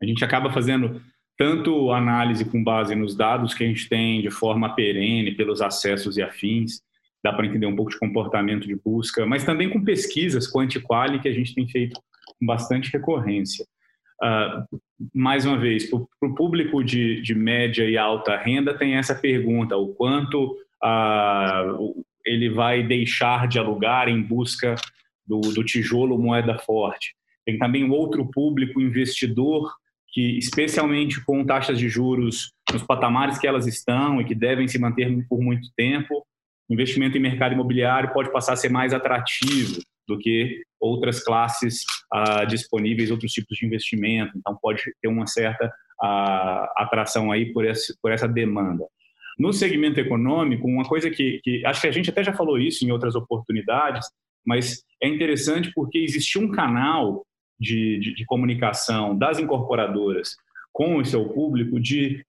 [0.02, 1.00] a gente acaba fazendo
[1.40, 6.18] tanto análise com base nos dados que a gente tem de forma perene, pelos acessos
[6.18, 6.82] e afins,
[7.24, 11.28] dá para entender um pouco de comportamento de busca, mas também com pesquisas quanti-quali que
[11.28, 13.64] a gente tem feito com bastante recorrência.
[14.22, 14.80] Uh,
[15.14, 19.78] mais uma vez, para o público de, de, média e alta renda, tem essa pergunta:
[19.78, 24.74] o quanto uh, ele vai deixar de alugar em busca
[25.26, 27.14] do, do tijolo moeda forte?
[27.46, 29.72] Tem também outro público investidor
[30.12, 34.78] que, especialmente com taxas de juros nos patamares que elas estão e que devem se
[34.78, 36.26] manter por muito tempo,
[36.68, 42.44] investimento em mercado imobiliário pode passar a ser mais atrativo do que outras classes ah,
[42.44, 44.36] disponíveis, outros tipos de investimento.
[44.36, 48.84] Então, pode ter uma certa ah, atração aí por, esse, por essa demanda.
[49.38, 52.84] No segmento econômico, uma coisa que, que acho que a gente até já falou isso
[52.84, 54.06] em outras oportunidades,
[54.44, 57.24] mas é interessante porque existiu um canal
[57.60, 60.36] de, de, de comunicação das incorporadoras
[60.72, 62.24] com o seu público de,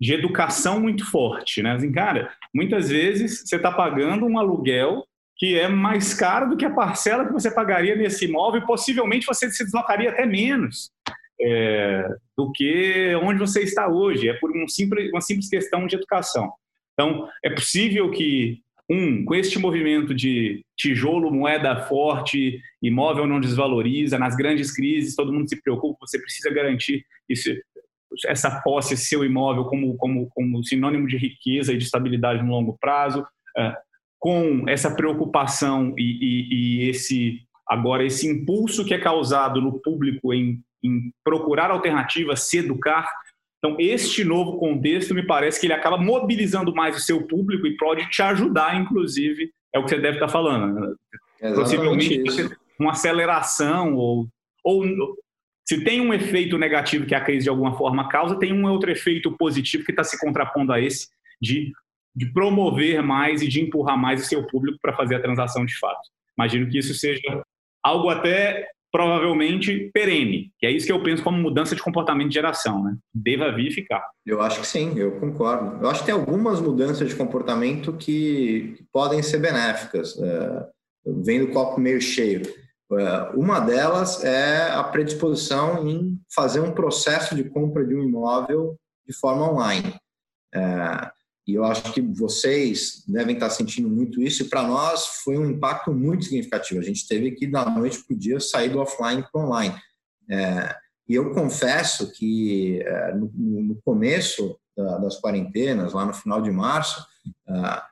[0.00, 1.72] de educação muito forte, né?
[1.72, 5.04] Assim, cara, muitas vezes você está pagando um aluguel
[5.36, 9.26] que é mais caro do que a parcela que você pagaria nesse imóvel e possivelmente
[9.26, 10.90] você se deslocaria até menos
[11.40, 14.28] é, do que onde você está hoje.
[14.28, 16.52] É por um simples, uma simples questão de educação.
[16.94, 24.18] Então, é possível que um, com este movimento de tijolo, moeda forte, imóvel não desvaloriza,
[24.18, 27.50] nas grandes crises todo mundo se preocupa, você precisa garantir isso,
[28.26, 32.76] essa posse, seu imóvel, como, como, como sinônimo de riqueza e de estabilidade no longo
[32.80, 33.76] prazo, é,
[34.18, 40.32] com essa preocupação e, e, e, esse agora esse impulso que é causado no público
[40.32, 43.08] em, em procurar alternativas, se educar,
[43.58, 47.76] então, este novo contexto me parece que ele acaba mobilizando mais o seu público e
[47.76, 50.96] pode te ajudar, inclusive, é o que você deve estar falando.
[51.40, 51.54] Né?
[51.54, 52.54] Possivelmente isso.
[52.78, 54.28] uma aceleração ou,
[54.62, 54.84] ou
[55.66, 58.90] se tem um efeito negativo que a crise de alguma forma causa, tem um outro
[58.90, 61.08] efeito positivo que está se contrapondo a esse
[61.40, 61.72] de,
[62.14, 65.76] de promover mais e de empurrar mais o seu público para fazer a transação de
[65.78, 66.08] fato.
[66.38, 67.42] Imagino que isso seja
[67.82, 72.34] algo até provavelmente perene, que é isso que eu penso como mudança de comportamento de
[72.34, 72.96] geração, né?
[73.14, 74.02] Deva vir e ficar.
[74.24, 75.84] Eu acho que sim, eu concordo.
[75.84, 80.66] Eu acho que tem algumas mudanças de comportamento que podem ser benéficas, é,
[81.06, 82.40] vendo o copo meio cheio.
[82.90, 88.78] É, uma delas é a predisposição em fazer um processo de compra de um imóvel
[89.06, 89.94] de forma online.
[90.54, 91.10] É,
[91.46, 95.50] e eu acho que vocês devem estar sentindo muito isso, e para nós foi um
[95.50, 96.80] impacto muito significativo.
[96.80, 99.74] A gente teve que, da noite para o dia, sair do offline para o online.
[100.28, 100.74] É,
[101.08, 106.50] e eu confesso que é, no, no, começo da, das quarentenas, lá no final de
[106.50, 107.06] março,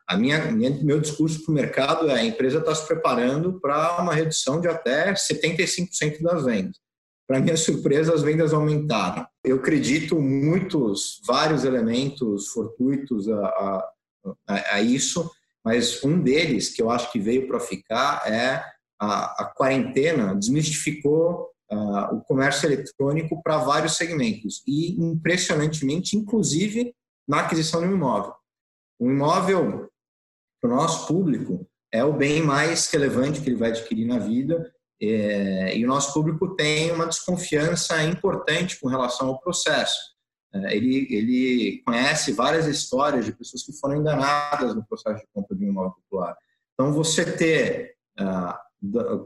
[0.06, 4.00] a minha, minha meu discurso para o mercado é a empresa está se preparando para
[4.00, 6.83] uma redução de até 75% das vendas.
[7.26, 9.26] Para minha surpresa, as vendas aumentaram.
[9.42, 13.46] Eu acredito muitos, vários elementos fortuitos a,
[14.46, 15.30] a, a, isso,
[15.64, 18.62] mas um deles que eu acho que veio para ficar é
[19.00, 21.54] a, a quarentena desmistificou
[22.12, 26.94] o comércio eletrônico para vários segmentos e, impressionantemente, inclusive
[27.26, 28.34] na aquisição de um imóvel.
[29.00, 29.88] Um imóvel,
[30.60, 34.72] para o nosso público, é o bem mais relevante que ele vai adquirir na vida
[35.00, 40.14] é, e o nosso público tem uma desconfiança importante com relação ao processo.
[40.54, 45.56] É, ele, ele conhece várias histórias de pessoas que foram enganadas no processo de compra
[45.56, 46.36] de um imóvel popular.
[46.72, 48.60] Então, você ter ah,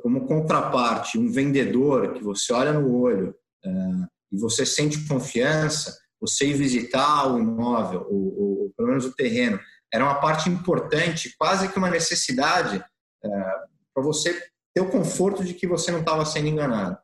[0.03, 6.47] como contraparte um vendedor que você olha no olho ah, e você sente confiança, você
[6.47, 9.59] ir visitar o imóvel, ou, ou pelo menos o terreno,
[9.93, 12.83] era uma parte importante, quase que uma necessidade
[13.25, 14.41] ah, para você
[14.79, 16.97] ter o conforto de que você não estava sendo enganado.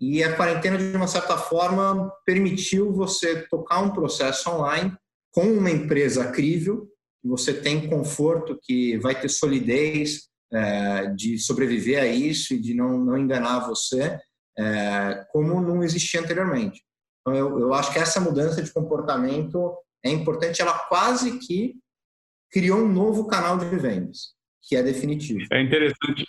[0.00, 4.92] E a quarentena, de uma certa forma, permitiu você tocar um processo online
[5.32, 6.88] com uma empresa crível,
[7.22, 12.98] você tem conforto, que vai ter solidez é, de sobreviver a isso e de não,
[12.98, 14.18] não enganar você,
[14.58, 16.82] é, como não existia anteriormente.
[17.20, 21.74] Então, eu, eu acho que essa mudança de comportamento é importante, ela quase que
[22.50, 25.46] criou um novo canal de vendas, que é definitivo.
[25.52, 26.24] É interessante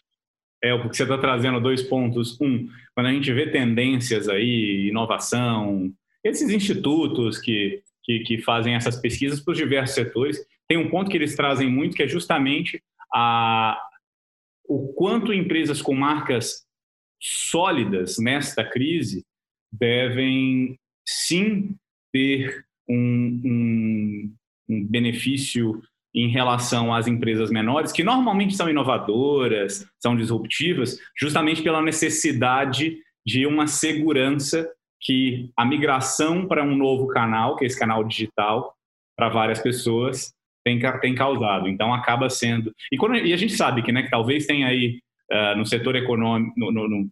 [0.63, 2.39] é, porque você está trazendo dois pontos.
[2.39, 5.91] Um, quando a gente vê tendências aí, inovação,
[6.23, 11.09] esses institutos que, que, que fazem essas pesquisas para os diversos setores, tem um ponto
[11.09, 12.81] que eles trazem muito, que é justamente
[13.13, 13.77] a,
[14.65, 16.65] o quanto empresas com marcas
[17.19, 19.25] sólidas nesta crise
[19.71, 21.75] devem sim
[22.11, 24.35] ter um, um,
[24.69, 25.81] um benefício
[26.13, 33.45] em relação às empresas menores, que normalmente são inovadoras, são disruptivas, justamente pela necessidade de
[33.45, 34.69] uma segurança
[34.99, 38.75] que a migração para um novo canal, que é esse canal digital,
[39.17, 41.67] para várias pessoas, tem, tem causado.
[41.67, 42.71] Então, acaba sendo.
[42.91, 44.99] E, quando, e a gente sabe que, né, que talvez tenha aí
[45.31, 46.53] uh, no setor econômico,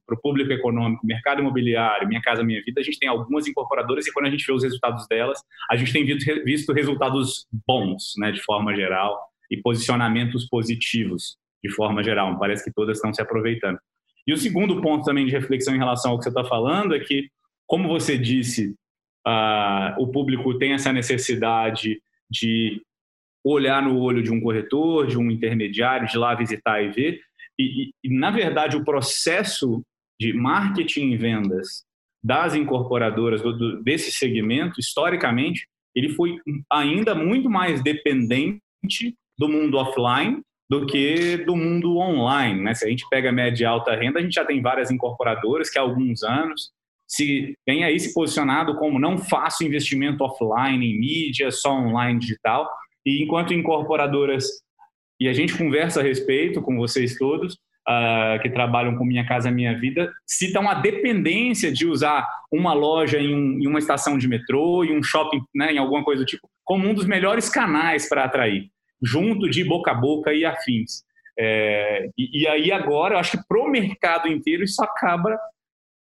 [0.06, 4.06] para o público econômico, mercado imobiliário, Minha Casa Minha Vida, a gente tem algumas incorporadoras
[4.06, 8.14] e quando a gente vê os resultados delas, a gente tem visto, visto resultados bons,
[8.18, 12.38] né, de forma geral, e posicionamentos positivos, de forma geral.
[12.38, 13.80] Parece que todas estão se aproveitando.
[14.28, 17.00] E o segundo ponto também de reflexão em relação ao que você está falando é
[17.00, 17.30] que,
[17.66, 18.76] como você disse,
[19.28, 22.82] uh, o público tem essa necessidade de
[23.44, 27.22] olhar no olho de um corretor, de um intermediário, de lá visitar e ver.
[27.60, 29.84] E, e, na verdade, o processo
[30.20, 31.84] de marketing e vendas
[32.24, 36.38] das incorporadoras do, do, desse segmento, historicamente, ele foi
[36.72, 38.62] ainda muito mais dependente
[39.38, 42.62] do mundo offline do que do mundo online.
[42.62, 42.76] Né?
[42.76, 45.80] Se a gente pega média e alta renda, a gente já tem várias incorporadoras que
[45.80, 46.72] há alguns anos
[47.08, 52.70] se tem aí se posicionado como não faço investimento offline em mídia, só online digital.
[53.04, 54.46] E enquanto incorporadoras,
[55.20, 57.56] e a gente conversa a respeito com vocês todos,
[57.88, 63.20] uh, que trabalham com Minha Casa Minha Vida, citam a dependência de usar uma loja
[63.20, 66.26] em, um, em uma estação de metrô, em um shopping, né, em alguma coisa do
[66.26, 68.70] tipo, como um dos melhores canais para atrair,
[69.02, 71.04] junto de boca a boca e afins.
[71.38, 75.38] É, e, e aí agora, eu acho que para o mercado inteiro isso acaba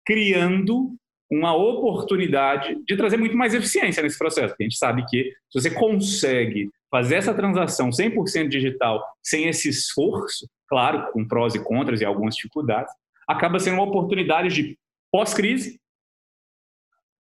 [0.04, 0.96] criando
[1.30, 4.48] uma oportunidade de trazer muito mais eficiência nesse processo.
[4.48, 9.68] Porque a gente sabe que se você consegue fazer essa transação 100% digital sem esse
[9.68, 12.92] esforço, claro, com prós e contras e algumas dificuldades,
[13.26, 14.78] acaba sendo uma oportunidade de,
[15.10, 15.80] pós-crise,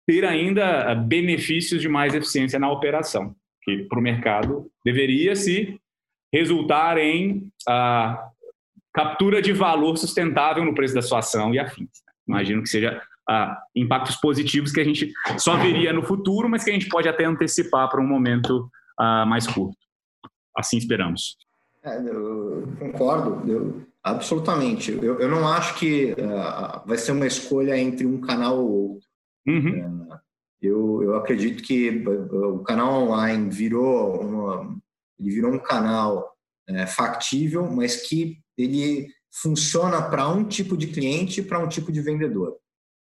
[0.08, 5.80] ter ainda benefícios de mais eficiência na operação, que para o mercado deveria se
[6.32, 8.30] resultar em a
[8.94, 11.90] captura de valor sustentável no preço da sua ação e afins.
[12.28, 16.70] Imagino que seja ah, impactos positivos que a gente só veria no futuro, mas que
[16.70, 19.78] a gente pode até antecipar para um momento ah, mais curto.
[20.58, 21.38] Assim esperamos.
[21.84, 24.92] É, eu concordo, eu, absolutamente.
[24.92, 29.08] Eu, eu, não acho que uh, vai ser uma escolha entre um canal ou outro.
[29.48, 30.08] Uhum.
[30.12, 30.20] Uh,
[30.62, 34.78] eu, eu acredito que o canal online virou, uma,
[35.20, 36.36] ele virou um canal
[36.68, 41.92] é, factível, mas que ele funciona para um tipo de cliente e para um tipo
[41.92, 42.58] de vendedor.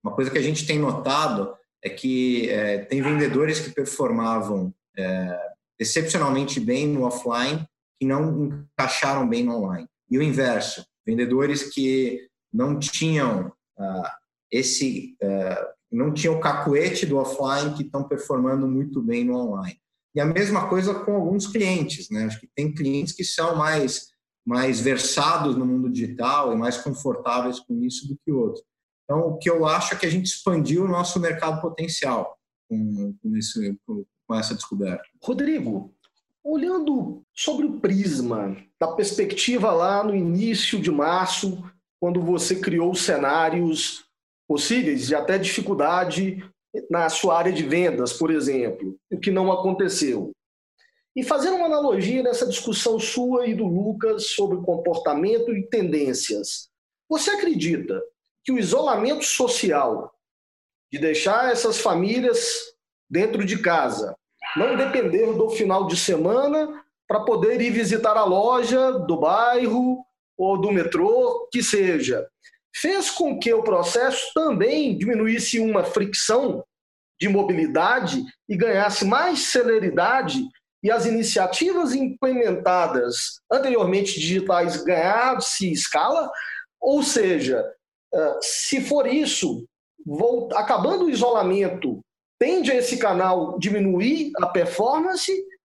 [0.03, 5.50] Uma coisa que a gente tem notado é que é, tem vendedores que performavam é,
[5.81, 7.65] excepcionalmente bem no offline
[7.99, 9.87] que não encaixaram bem no online.
[10.09, 14.17] E o inverso, vendedores que não tinham ah,
[14.51, 19.79] esse, ah, não tinham o cacuete do offline que estão performando muito bem no online.
[20.13, 22.25] E a mesma coisa com alguns clientes, né?
[22.25, 24.11] Acho que tem clientes que são mais
[24.43, 28.63] mais versados no mundo digital e mais confortáveis com isso do que outros.
[29.03, 32.35] Então, o que eu acho é que a gente expandiu o nosso mercado potencial
[32.67, 34.03] com, com, esse, com
[34.39, 35.03] essa descoberta.
[35.21, 35.93] Rodrigo,
[36.43, 41.63] olhando sobre o prisma da perspectiva lá no início de março,
[41.99, 44.05] quando você criou cenários
[44.47, 46.43] possíveis e até dificuldade
[46.89, 50.31] na sua área de vendas, por exemplo, o que não aconteceu.
[51.15, 56.69] E fazendo uma analogia nessa discussão sua e do Lucas sobre comportamento e tendências,
[57.09, 58.01] você acredita
[58.43, 60.13] que o isolamento social
[60.91, 62.73] de deixar essas famílias
[63.09, 64.15] dentro de casa,
[64.55, 70.03] não depender do final de semana para poder ir visitar a loja do bairro
[70.37, 72.27] ou do metrô, que seja,
[72.75, 76.63] fez com que o processo também diminuísse uma fricção
[77.19, 80.41] de mobilidade e ganhasse mais celeridade
[80.83, 86.31] e as iniciativas implementadas anteriormente digitais ganhasse escala,
[86.79, 87.63] ou seja,
[88.13, 89.65] ah, se for isso,
[90.55, 92.01] acabando o isolamento,
[92.41, 95.31] tende a esse canal diminuir a performance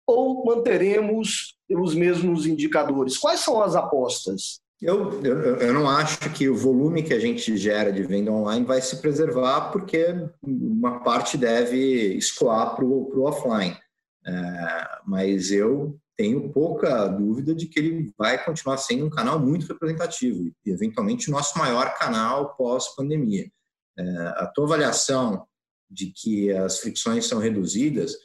[0.07, 3.17] ou manteremos os mesmos indicadores?
[3.17, 4.61] Quais são as apostas?
[4.81, 8.65] Eu, eu, eu, não acho que o volume que a gente gera de venda online
[8.65, 10.05] vai se preservar, porque
[10.41, 13.77] uma parte deve escoar para o offline.
[14.25, 19.67] É, mas eu tenho pouca dúvida de que ele vai continuar sendo um canal muito
[19.67, 23.49] representativo e, eventualmente, o nosso maior canal pós-pandemia.
[23.97, 24.03] É,
[24.37, 25.45] a tua avaliação
[25.93, 28.15] de que as fricções são reduzidas,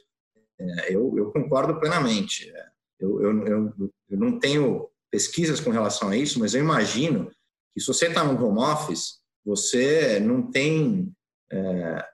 [0.58, 2.50] é, eu, eu, concordo plenamente.
[2.50, 2.66] É,
[2.98, 7.30] eu, eu, eu, eu não tenho pesquisas com relação a isso, mas eu imagino
[7.74, 11.12] que se você está no home office, você não tem,
[11.50, 12.04] é,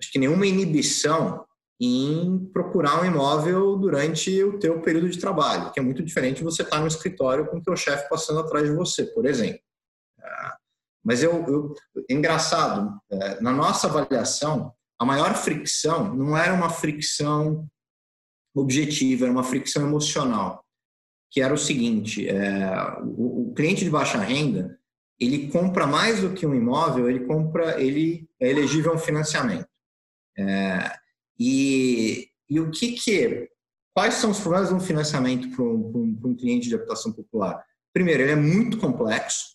[0.00, 1.44] acho que nenhuma inibição
[1.80, 6.44] em procurar um imóvel durante o teu período de trabalho, que é muito diferente de
[6.44, 9.60] você estar no escritório com o teu chefe passando atrás de você, por exemplo.
[10.18, 10.52] É,
[11.04, 11.74] mas eu, eu
[12.08, 12.98] é engraçado,
[13.40, 14.72] na nossa avaliação,
[15.04, 17.68] a maior fricção não era uma fricção
[18.54, 20.64] objetiva, era uma fricção emocional,
[21.30, 24.78] que era o seguinte: é, o, o, cliente de baixa renda
[25.20, 29.68] ele compra mais do que um imóvel, ele compra, ele é elegível a um financiamento.
[30.36, 30.90] É,
[31.38, 33.48] e, e o que que
[33.94, 37.62] quais são os problemas de um financiamento para um, um, cliente de habitação popular?
[37.92, 39.54] Primeiro, ele é muito complexo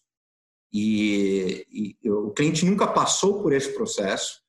[0.71, 4.41] e, e o cliente nunca passou por esse processo.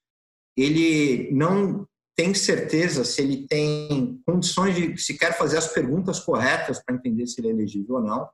[0.61, 1.86] Ele não
[2.16, 7.26] tem certeza se ele tem condições de se quer fazer as perguntas corretas para entender
[7.26, 8.28] se ele é elegível ou não.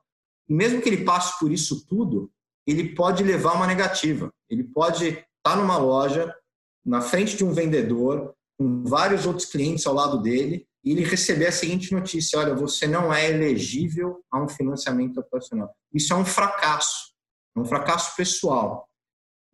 [0.49, 2.29] E mesmo que ele passe por isso tudo,
[2.65, 4.29] ele pode levar uma negativa.
[4.49, 5.07] Ele pode
[5.37, 6.33] estar numa loja,
[6.85, 11.47] na frente de um vendedor, com vários outros clientes ao lado dele, e ele receber
[11.47, 15.73] a seguinte notícia: olha, você não é elegível a um financiamento operacional.
[15.93, 17.13] Isso é um fracasso,
[17.55, 18.86] é um fracasso pessoal.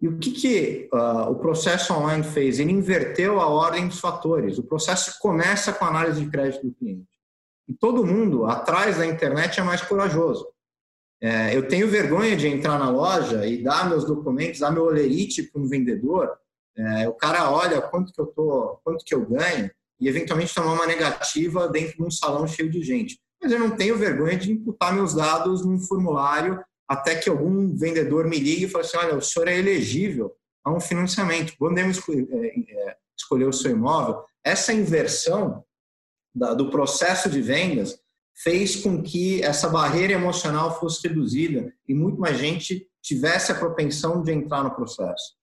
[0.03, 2.59] E o que, que uh, o processo online fez?
[2.59, 4.57] Ele inverteu a ordem dos fatores.
[4.57, 7.07] O processo começa com a análise de crédito do cliente.
[7.69, 10.45] E todo mundo atrás da internet é mais corajoso.
[11.21, 15.43] É, eu tenho vergonha de entrar na loja e dar meus documentos, dar meu olerite
[15.43, 16.33] para um vendedor.
[16.75, 20.73] É, o cara olha quanto que eu tô, quanto que eu ganho e eventualmente tomar
[20.73, 23.17] uma negativa dentro de um salão cheio de gente.
[23.41, 28.27] Mas eu não tenho vergonha de imputar meus dados num formulário até que algum vendedor
[28.27, 32.27] me ligue e fale assim, olha, o senhor é elegível a um financiamento, podemos escolher,
[32.31, 34.23] é, é, o seu imóvel.
[34.43, 35.63] Essa inversão
[36.33, 37.99] do processo de vendas
[38.35, 44.23] fez com que essa barreira emocional fosse reduzida e muito mais gente tivesse a propensão
[44.23, 45.35] de entrar no processo.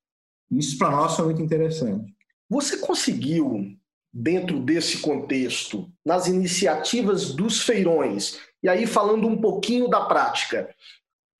[0.50, 2.12] Isso para nós foi muito interessante.
[2.48, 3.76] Você conseguiu,
[4.12, 10.74] dentro desse contexto, nas iniciativas dos feirões, e aí falando um pouquinho da prática,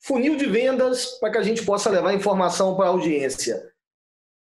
[0.00, 3.70] funil de vendas para que a gente possa levar informação para a audiência.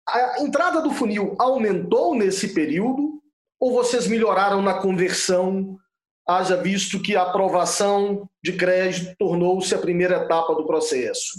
[0.09, 3.21] A entrada do funil aumentou nesse período
[3.61, 5.79] ou vocês melhoraram na conversão,
[6.27, 11.39] haja visto que a aprovação de crédito tornou-se a primeira etapa do processo?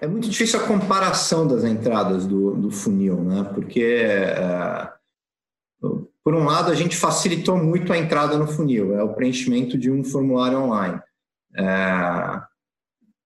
[0.00, 3.50] É muito difícil a comparação das entradas do, do funil, né?
[3.52, 4.92] porque, é,
[6.22, 9.90] por um lado, a gente facilitou muito a entrada no funil, é o preenchimento de
[9.90, 11.00] um formulário online.
[11.56, 12.40] É,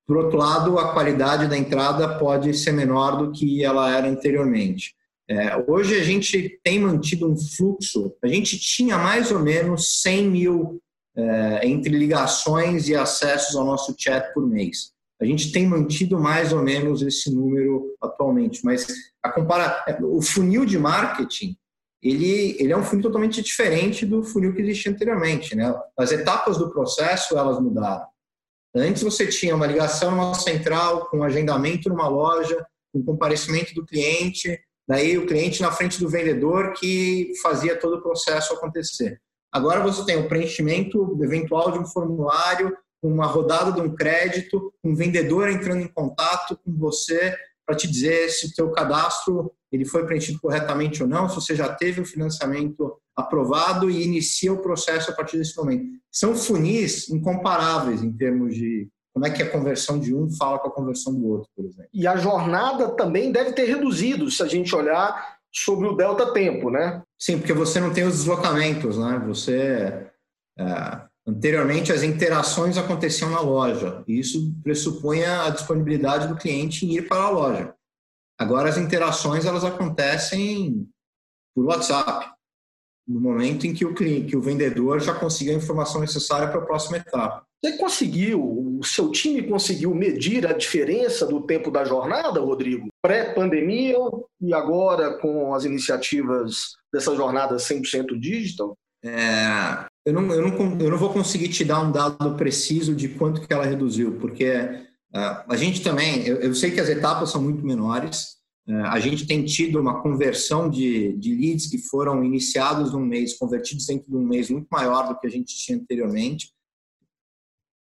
[0.07, 4.95] por outro lado, a qualidade da entrada pode ser menor do que ela era anteriormente.
[5.29, 10.29] É, hoje a gente tem mantido um fluxo, a gente tinha mais ou menos 100
[10.29, 10.83] mil
[11.16, 14.93] é, entre ligações e acessos ao nosso chat por mês.
[15.20, 18.87] A gente tem mantido mais ou menos esse número atualmente, mas
[19.23, 21.57] a compara o funil de marketing
[22.03, 25.55] ele, ele é um funil totalmente diferente do funil que existia anteriormente.
[25.55, 25.73] Né?
[25.97, 28.05] As etapas do processo elas mudaram.
[28.75, 33.85] Antes você tinha uma ligação numa central, com um agendamento numa loja, com comparecimento do
[33.85, 34.59] cliente,
[34.89, 39.20] daí o cliente na frente do vendedor que fazia todo o processo acontecer.
[39.53, 44.95] Agora você tem o preenchimento eventual de um formulário, uma rodada de um crédito, um
[44.95, 50.07] vendedor entrando em contato com você para te dizer se o teu cadastro ele foi
[50.07, 55.11] preenchido corretamente ou não, se você já teve o financiamento aprovado e inicia o processo
[55.11, 55.85] a partir desse momento.
[56.11, 60.69] São funis incomparáveis em termos de como é que a conversão de um fala com
[60.69, 61.91] a conversão do outro, por exemplo.
[61.93, 66.71] E a jornada também deve ter reduzido, se a gente olhar sobre o delta tempo,
[66.71, 67.03] né?
[67.19, 69.23] Sim, porque você não tem os deslocamentos, né?
[69.27, 70.11] Você
[70.59, 76.97] é, anteriormente as interações aconteciam na loja e isso pressupunha a disponibilidade do cliente em
[76.97, 77.75] ir para a loja.
[78.39, 80.89] Agora as interações elas acontecem
[81.55, 82.33] por WhatsApp,
[83.07, 86.61] no momento em que o cliente, que o vendedor já consiga a informação necessária para
[86.61, 87.44] a próxima etapa.
[87.64, 92.88] Você conseguiu, o seu time conseguiu medir a diferença do tempo da jornada, Rodrigo?
[93.00, 93.96] Pré-pandemia
[94.40, 98.76] e agora com as iniciativas dessa jornada 100% digital?
[99.05, 103.09] É, eu, não, eu, não, eu não vou conseguir te dar um dado preciso de
[103.09, 104.53] quanto que ela reduziu, porque
[105.14, 109.27] uh, a gente também, eu, eu sei que as etapas são muito menores, a gente
[109.27, 114.17] tem tido uma conversão de, de leads que foram iniciados num mês, convertidos dentro de
[114.17, 116.53] um mês muito maior do que a gente tinha anteriormente,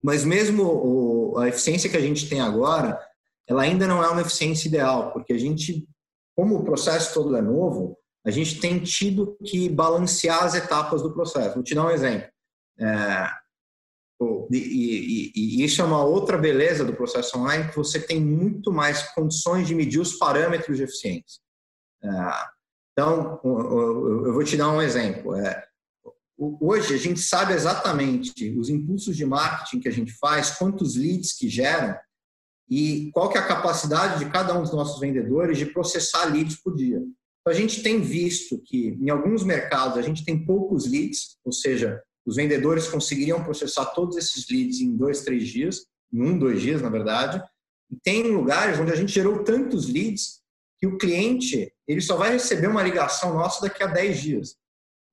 [0.02, 2.98] mas mesmo o, a eficiência que a gente tem agora,
[3.46, 5.88] ela ainda não é uma eficiência ideal, porque a gente,
[6.36, 11.12] como o processo todo é novo, a gente tem tido que balancear as etapas do
[11.12, 11.54] processo.
[11.54, 12.28] Vou te dar um exemplo.
[12.78, 13.28] É,
[14.50, 18.72] e, e, e, isso é uma outra beleza do processo online, que você tem muito
[18.72, 21.40] mais condições de medir os parâmetros de eficiência.
[22.02, 22.08] É,
[22.92, 25.36] então, eu vou te dar um exemplo.
[25.36, 25.68] É,
[26.40, 31.32] Hoje a gente sabe exatamente os impulsos de marketing que a gente faz, quantos leads
[31.32, 31.96] que geram,
[32.70, 36.54] e qual que é a capacidade de cada um dos nossos vendedores de processar leads
[36.62, 36.98] por dia.
[36.98, 41.50] Então, a gente tem visto que em alguns mercados a gente tem poucos leads, ou
[41.50, 46.60] seja, os vendedores conseguiriam processar todos esses leads em dois, três dias, em um, dois
[46.60, 47.42] dias, na verdade.
[47.90, 50.42] E tem lugares onde a gente gerou tantos leads
[50.78, 54.56] que o cliente ele só vai receber uma ligação nossa daqui a 10 dias.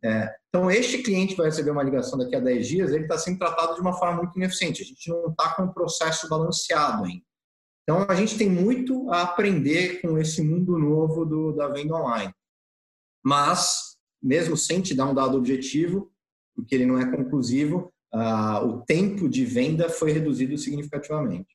[0.03, 3.39] É, então, este cliente vai receber uma ligação daqui a 10 dias, ele está sendo
[3.39, 4.81] tratado de uma forma muito ineficiente.
[4.81, 7.23] A gente não está com o processo balanceado ainda.
[7.83, 12.33] Então, a gente tem muito a aprender com esse mundo novo do, da venda online.
[13.23, 16.11] Mas, mesmo sem te dar um dado objetivo,
[16.55, 21.47] porque ele não é conclusivo, uh, o tempo de venda foi reduzido significativamente.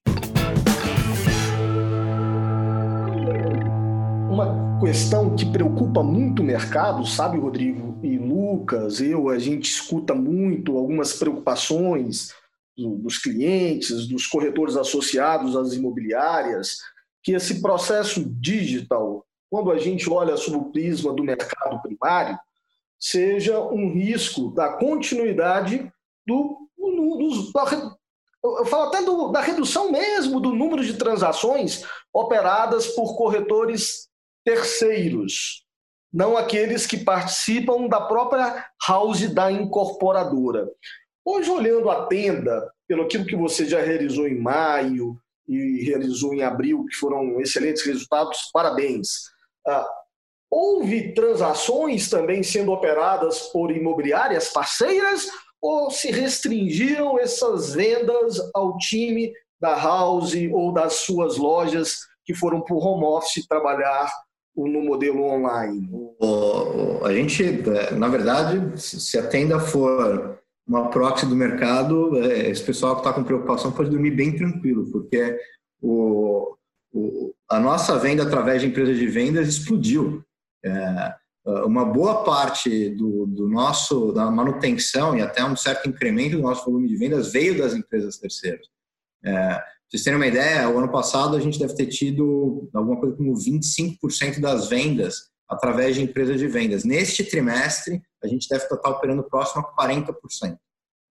[4.31, 10.15] Uma questão que preocupa muito o mercado, sabe, Rodrigo e Lucas, eu, a gente escuta
[10.15, 12.33] muito algumas preocupações
[12.77, 16.79] dos clientes, dos corretores associados às imobiliárias,
[17.23, 22.39] que esse processo digital, quando a gente olha sob o prisma do mercado primário,
[23.01, 25.91] seja um risco da continuidade
[26.27, 26.69] do,
[27.55, 27.97] da,
[28.43, 34.09] eu falo até do, da redução mesmo do número de transações operadas por corretores
[34.45, 35.65] terceiros,
[36.13, 40.69] não aqueles que participam da própria house da incorporadora.
[41.25, 46.43] Hoje, olhando a tenda, pelo aquilo que você já realizou em maio e realizou em
[46.43, 49.31] abril, que foram excelentes resultados, parabéns.
[50.51, 55.29] Houve transações também sendo operadas por imobiliárias parceiras
[55.63, 62.61] ou se restringiram essas vendas ao time da House ou das suas lojas que foram
[62.63, 64.11] para o home office trabalhar
[64.57, 65.89] no modelo online?
[67.05, 67.43] A gente,
[67.97, 73.13] na verdade, se a tenda for uma proxy do mercado, é, esse pessoal que está
[73.13, 75.37] com preocupação pode dormir bem tranquilo, porque
[75.83, 76.55] o,
[76.93, 80.23] o, a nossa venda através de empresas de vendas explodiu.
[80.65, 81.15] É,
[81.65, 86.65] uma boa parte do, do, nosso da manutenção e até um certo incremento do nosso
[86.65, 88.67] volume de vendas veio das empresas terceiras.
[89.25, 93.01] É, para vocês terem uma ideia, o ano passado a gente deve ter tido alguma
[93.01, 96.85] coisa como 25% das vendas através de empresas de vendas.
[96.85, 100.15] Neste trimestre, a gente deve estar operando próximo a 40%.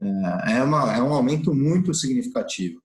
[0.01, 2.81] É, é, uma, é um aumento muito significativo.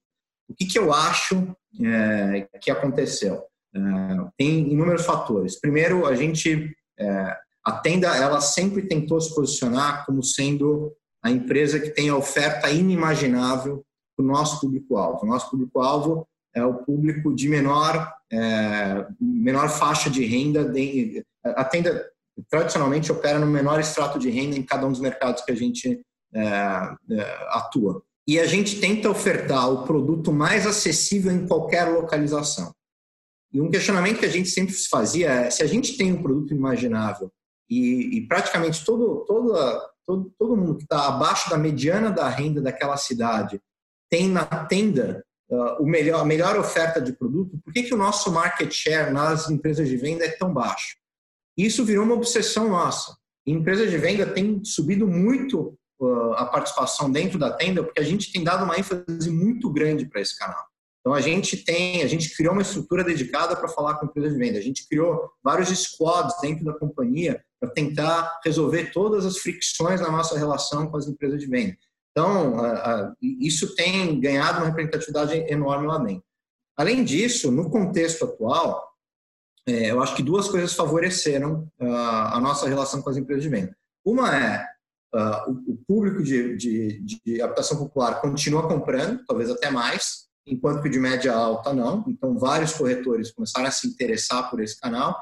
[0.49, 3.41] O que, que eu acho é, que aconteceu?
[3.75, 3.79] É,
[4.37, 5.59] tem inúmeros fatores.
[5.59, 11.79] Primeiro, a gente, é, a Tenda, ela sempre tentou se posicionar como sendo a empresa
[11.79, 13.83] que tem a oferta inimaginável
[14.15, 15.25] para o nosso público-alvo.
[15.25, 20.63] O nosso público-alvo é o público de menor, é, menor faixa de renda.
[20.63, 22.09] De, a Tenda,
[22.49, 25.99] tradicionalmente, opera no menor extrato de renda em cada um dos mercados que a gente
[26.33, 28.01] é, é, atua.
[28.27, 32.73] E a gente tenta ofertar o produto mais acessível em qualquer localização.
[33.55, 36.21] E um questionamento que a gente sempre se fazia é: se a gente tem um
[36.21, 37.31] produto imaginável
[37.69, 42.97] e, e praticamente todo, todo, todo, mundo que está abaixo da mediana da renda daquela
[42.97, 43.61] cidade
[44.09, 47.97] tem na tenda uh, o melhor, a melhor oferta de produto, por que, que o
[47.97, 50.97] nosso market share nas empresas de venda é tão baixo?
[51.57, 53.15] Isso virou uma obsessão nossa.
[53.47, 58.33] Empresas de venda têm subido muito uh, a participação dentro da tenda, porque a gente
[58.33, 60.65] tem dado uma ênfase muito grande para esse canal.
[61.05, 64.39] Então a gente tem, a gente criou uma estrutura dedicada para falar com empresas de
[64.39, 64.57] venda.
[64.57, 70.09] A gente criou vários squads dentro da companhia para tentar resolver todas as fricções na
[70.09, 71.77] nossa relação com as empresas de venda.
[72.09, 72.55] Então
[73.21, 76.23] isso tem ganhado uma representatividade enorme lá dentro.
[76.75, 78.83] Além disso, no contexto atual,
[79.67, 83.77] é, eu acho que duas coisas favoreceram a nossa relação com as empresas de venda.
[84.03, 84.65] Uma é
[85.47, 90.99] o público de, de, de habitação popular continua comprando, talvez até mais, enquanto que de
[90.99, 92.03] média alta não.
[92.07, 95.15] Então, vários corretores começaram a se interessar por esse canal.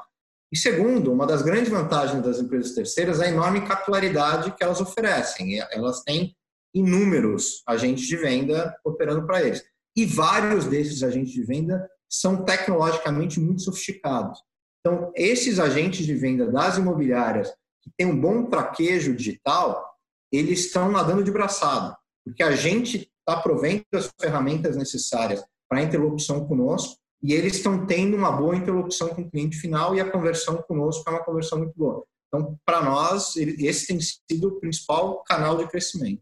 [0.52, 4.80] E segundo, uma das grandes vantagens das empresas terceiras é a enorme capilaridade que elas
[4.80, 5.58] oferecem.
[5.72, 6.36] Elas têm
[6.74, 9.64] inúmeros agentes de venda operando para eles.
[9.96, 14.40] E vários desses agentes de venda são tecnologicamente muito sofisticados.
[14.80, 17.50] Então, esses agentes de venda das imobiliárias
[17.82, 19.84] que têm um bom traquejo digital,
[20.32, 25.82] eles estão nadando de braçada, porque a gente está provendo as ferramentas necessárias para a
[25.82, 30.10] interlocução conosco e eles estão tendo uma boa interlocução com o cliente final e a
[30.10, 32.04] conversão conosco é uma conversão muito boa.
[32.28, 36.20] Então, para nós, esse tem sido o principal canal de crescimento.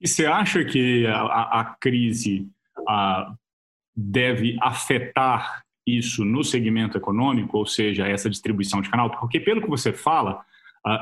[0.00, 2.48] E você acha que a, a crise
[2.88, 3.32] a,
[3.94, 9.10] deve afetar isso no segmento econômico, ou seja, essa distribuição de canal?
[9.10, 10.44] Porque, pelo que você fala,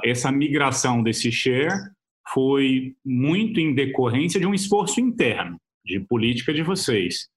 [0.04, 1.90] essa migração desse share
[2.36, 7.28] foi muito em decorrência de um esforço interno de política de vocês.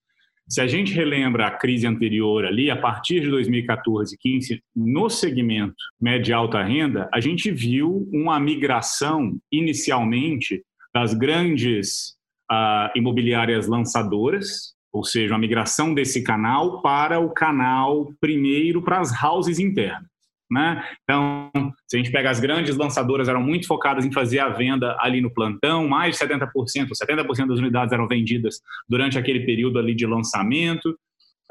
[0.46, 5.08] se a gente relembra a crise anterior ali, a partir de 2014 e 15, no
[5.08, 10.62] segmento média e alta renda, a gente viu uma migração inicialmente
[10.94, 12.16] das grandes
[12.52, 19.12] uh, imobiliárias lançadoras, ou seja, uma migração desse canal para o canal primeiro para as
[19.24, 20.09] houses internas.
[20.52, 20.84] Né?
[21.04, 21.52] Então,
[21.88, 25.22] se a gente pega as grandes lançadoras, eram muito focadas em fazer a venda ali
[25.22, 26.50] no plantão, mais de 70%,
[26.90, 30.90] 70% das unidades eram vendidas durante aquele período ali de lançamento,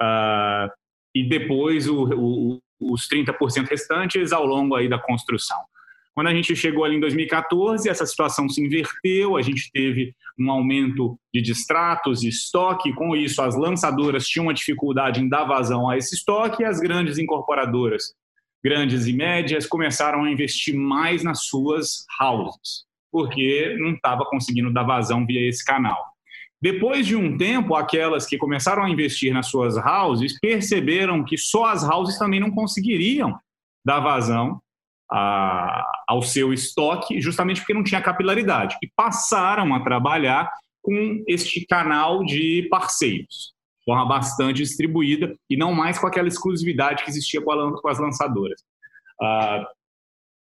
[0.01, 0.69] uh,
[1.15, 5.59] e depois o, o, os 30% restantes ao longo aí da construção.
[6.13, 10.51] Quando a gente chegou ali em 2014, essa situação se inverteu, a gente teve um
[10.51, 15.89] aumento de distratos e estoque, com isso as lançadoras tinham uma dificuldade em dar vazão
[15.89, 18.15] a esse estoque e as grandes incorporadoras
[18.63, 24.85] grandes e médias começaram a investir mais nas suas houses, porque não estava conseguindo dar
[24.85, 26.05] vazão via esse canal.
[26.61, 31.67] Depois de um tempo, aquelas que começaram a investir nas suas houses perceberam que só
[31.67, 33.39] as houses também não conseguiriam
[33.85, 34.61] dar vazão
[35.11, 38.77] a, ao seu estoque, justamente porque não tinha capilaridade.
[38.83, 40.51] E passaram a trabalhar
[40.83, 43.57] com este canal de parceiros
[43.89, 47.99] forma bastante distribuída e não mais com aquela exclusividade que existia com, a, com as
[47.99, 48.61] lançadoras.
[49.21, 49.65] Uh,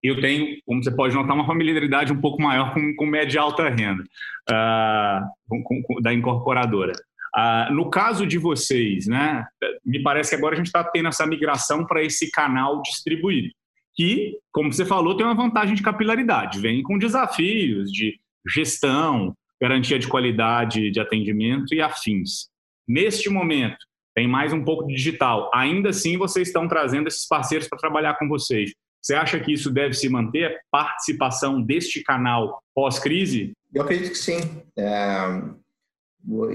[0.04, 3.40] eu tenho, como você pode notar, uma familiaridade um pouco maior com, com média e
[3.40, 6.92] alta renda uh, com, com, da incorporadora.
[7.34, 9.46] Uh, no caso de vocês, né,
[9.86, 13.50] me parece que agora a gente está tendo essa migração para esse canal distribuído,
[13.96, 19.98] que, como você falou, tem uma vantagem de capilaridade, vem com desafios de gestão, garantia
[19.98, 22.51] de qualidade de atendimento e afins.
[22.92, 23.78] Neste momento,
[24.14, 25.50] tem mais um pouco de digital.
[25.54, 28.74] Ainda assim, vocês estão trazendo esses parceiros para trabalhar com vocês.
[29.02, 33.54] Você acha que isso deve se manter, a participação deste canal pós-crise?
[33.74, 34.42] Eu acredito que sim.
[34.78, 35.42] É,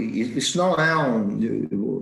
[0.05, 1.39] isso não é um.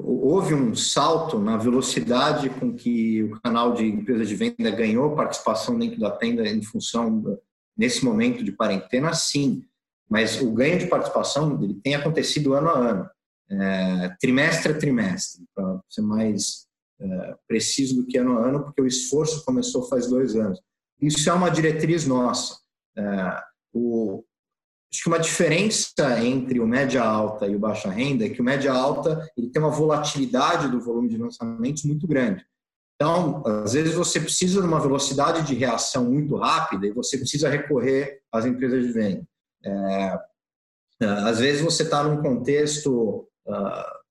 [0.02, 5.78] Houve um salto na velocidade com que o canal de empresa de venda ganhou participação
[5.78, 7.38] dentro da tenda em função
[7.78, 9.62] nesse momento de quarentena, sim.
[10.10, 13.13] Mas o ganho de participação ele tem acontecido ano a ano
[13.50, 16.66] é, trimestre a trimestre, para ser mais
[17.00, 20.60] é, preciso do que ano a ano, porque o esforço começou faz dois anos.
[21.00, 22.58] Isso é uma diretriz nossa.
[22.96, 23.42] É,
[23.72, 24.24] o,
[24.92, 28.44] acho que uma diferença entre o média alta e o baixa renda é que o
[28.44, 32.46] média alta ele tem uma volatilidade do volume de lançamentos muito grande.
[32.94, 37.48] Então, às vezes você precisa de uma velocidade de reação muito rápida e você precisa
[37.48, 39.26] recorrer às empresas de venda.
[39.64, 40.18] É,
[41.02, 44.04] às vezes você está num contexto uh,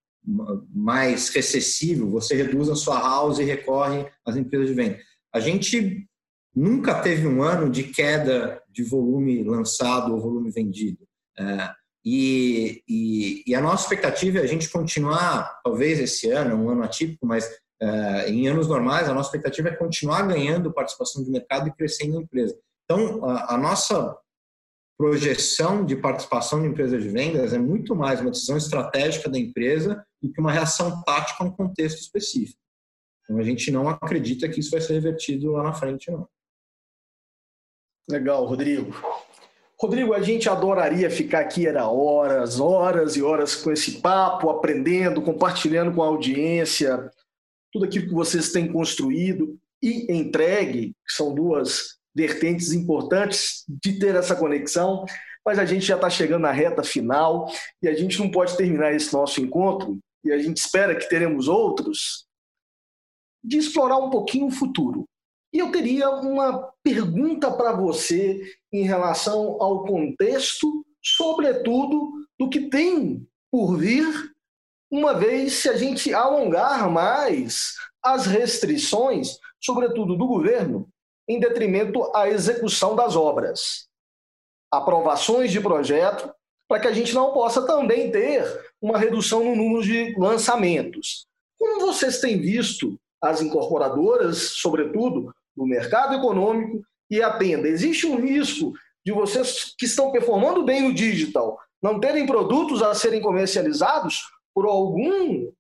[0.74, 5.00] mais recessivo, você reduz a sua house e recorre às empresas de venda.
[5.34, 6.08] A gente
[6.56, 11.04] nunca teve um ano de queda de volume lançado ou volume vendido.
[11.40, 11.74] Uh,
[12.06, 16.84] e, e, e, a nossa expectativa é a gente continuar, talvez esse ano, um ano
[16.84, 17.46] atípico, mas
[17.82, 22.18] uh, em anos normais, a nossa expectativa é continuar ganhando participação de mercado e crescendo
[22.18, 22.58] a empresa.
[22.84, 24.18] Então, a, a nossa
[25.04, 30.02] projeção de participação de empresa de vendas é muito mais uma decisão estratégica da empresa
[30.22, 32.58] do que uma reação tática a um contexto específico.
[33.22, 36.26] Então a gente não acredita que isso vai ser revertido lá na frente, não.
[38.10, 38.96] Legal, Rodrigo.
[39.78, 45.22] Rodrigo, a gente adoraria ficar aqui era horas, horas e horas com esse papo, aprendendo,
[45.22, 47.12] compartilhando com a audiência
[47.74, 54.16] tudo aquilo que vocês têm construído e entregue, que são duas vertentes importantes de ter
[54.16, 55.06] essa conexão,
[55.46, 57.52] mas a gente já está chegando na reta final
[57.82, 61.48] e a gente não pode terminar esse nosso encontro, e a gente espera que teremos
[61.48, 62.26] outros,
[63.44, 65.04] de explorar um pouquinho o futuro.
[65.54, 68.42] E eu teria uma pergunta para você
[68.72, 74.34] em relação ao contexto, sobretudo do que tem por vir,
[74.90, 80.90] uma vez se a gente alongar mais as restrições, sobretudo do governo,
[81.28, 83.88] em detrimento à execução das obras.
[84.72, 86.34] Aprovações de projeto,
[86.68, 88.44] para que a gente não possa também ter
[88.82, 91.26] uma redução no número de lançamentos.
[91.60, 97.68] Como vocês têm visto as incorporadoras, sobretudo, no mercado econômico e a tenda?
[97.68, 98.74] Existe um risco
[99.06, 104.22] de vocês que estão performando bem no digital não terem produtos a serem comercializados
[104.56, 105.52] por algum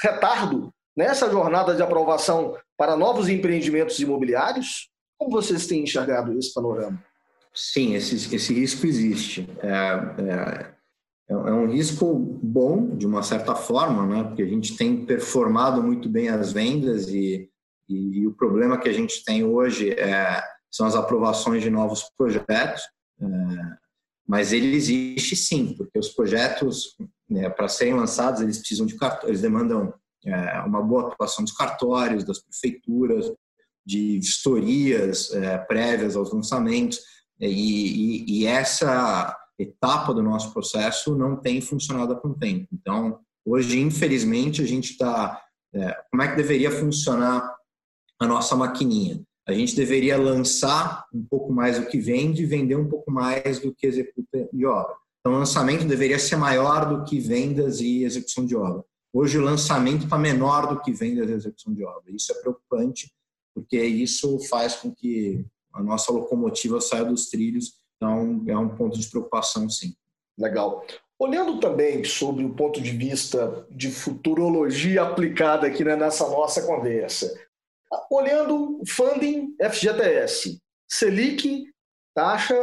[0.00, 4.90] retardo nessa jornada de aprovação para novos empreendimentos imobiliários?
[5.18, 7.02] Como vocês têm enxergado esse panorama?
[7.54, 9.48] Sim, esse, esse risco existe.
[9.62, 10.74] É, é,
[11.28, 14.24] é, um risco bom, de uma certa forma, né?
[14.24, 17.48] porque a gente tem performado muito bem as vendas e,
[17.88, 22.10] e, e o problema que a gente tem hoje é, são as aprovações de novos
[22.16, 22.82] projetos.
[23.20, 23.26] É,
[24.26, 26.96] mas ele existe sim, porque os projetos,
[27.28, 29.94] né, para serem lançados, eles precisam de eles demandam
[30.24, 33.32] é, uma boa atuação dos cartórios, das prefeituras,
[33.84, 37.00] de vistorias é, prévias aos lançamentos,
[37.40, 42.68] e, e, e, essa etapa do nosso processo não tem funcionado há um tempo.
[42.72, 45.42] Então, hoje, infelizmente, a gente está.
[45.74, 47.54] É, como é que deveria funcionar
[48.20, 49.20] a nossa maquininha?
[49.46, 53.58] A gente deveria lançar um pouco mais do que vende e vender um pouco mais
[53.58, 54.94] do que executa de obra.
[55.20, 58.84] Então, o lançamento deveria ser maior do que vendas e execução de obra.
[59.16, 62.10] Hoje, o lançamento está menor do que vendas e execução de obra.
[62.10, 63.14] Isso é preocupante,
[63.54, 67.74] porque isso faz com que a nossa locomotiva saia dos trilhos.
[67.94, 69.94] Então, é um ponto de preocupação, sim.
[70.36, 70.84] Legal.
[71.16, 77.32] Olhando também sobre o ponto de vista de futurologia aplicada aqui né, nessa nossa conversa,
[78.10, 80.60] olhando funding FGTS,
[80.90, 81.66] Selic,
[82.12, 82.56] taxa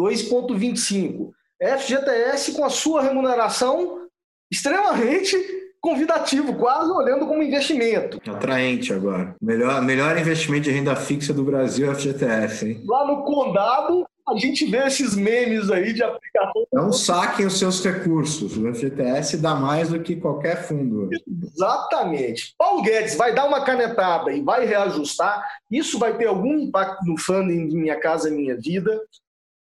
[0.00, 1.30] 2,25.
[1.78, 4.08] FGTS com a sua remuneração
[4.50, 5.36] extremamente
[5.84, 8.18] convidativo, quase olhando como investimento.
[8.26, 9.36] Atraente agora.
[9.40, 12.82] Melhor, melhor investimento de renda fixa do Brasil é FGTS, hein?
[12.86, 16.66] Lá no condado, a gente vê esses memes aí de aplicação.
[16.72, 18.56] Não saquem os seus recursos.
[18.56, 21.10] O FGTS dá mais do que qualquer fundo.
[21.52, 22.54] Exatamente.
[22.56, 25.44] Paulo Guedes vai dar uma canetada e vai reajustar.
[25.70, 28.98] Isso vai ter algum impacto no funding de Minha Casa Minha Vida.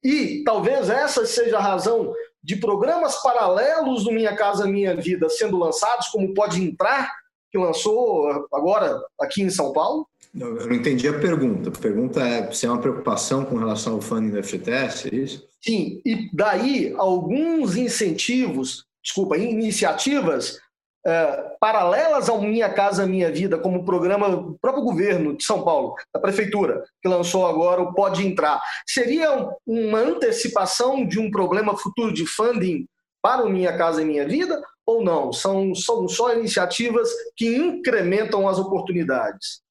[0.01, 2.13] E talvez essa seja a razão
[2.43, 7.11] de programas paralelos do Minha Casa Minha Vida sendo lançados, como Pode Entrar,
[7.51, 10.07] que lançou agora aqui em São Paulo?
[10.37, 11.69] Eu não entendi a pergunta.
[11.69, 15.47] A pergunta é se é uma preocupação com relação ao funding do FGTS, é isso?
[15.61, 20.59] Sim, e daí alguns incentivos, desculpa, iniciativas
[21.05, 25.63] uh, paralelas ao Minha Casa Minha Vida, como o programa do próprio governo de São
[25.63, 31.77] Paulo, da prefeitura, que lançou agora o Pode Entrar, seria uma antecipação de um problema
[31.77, 32.87] futuro de funding
[33.21, 35.31] para o Minha Casa Minha Vida ou não?
[35.31, 39.61] São, são só iniciativas que incrementam as oportunidades?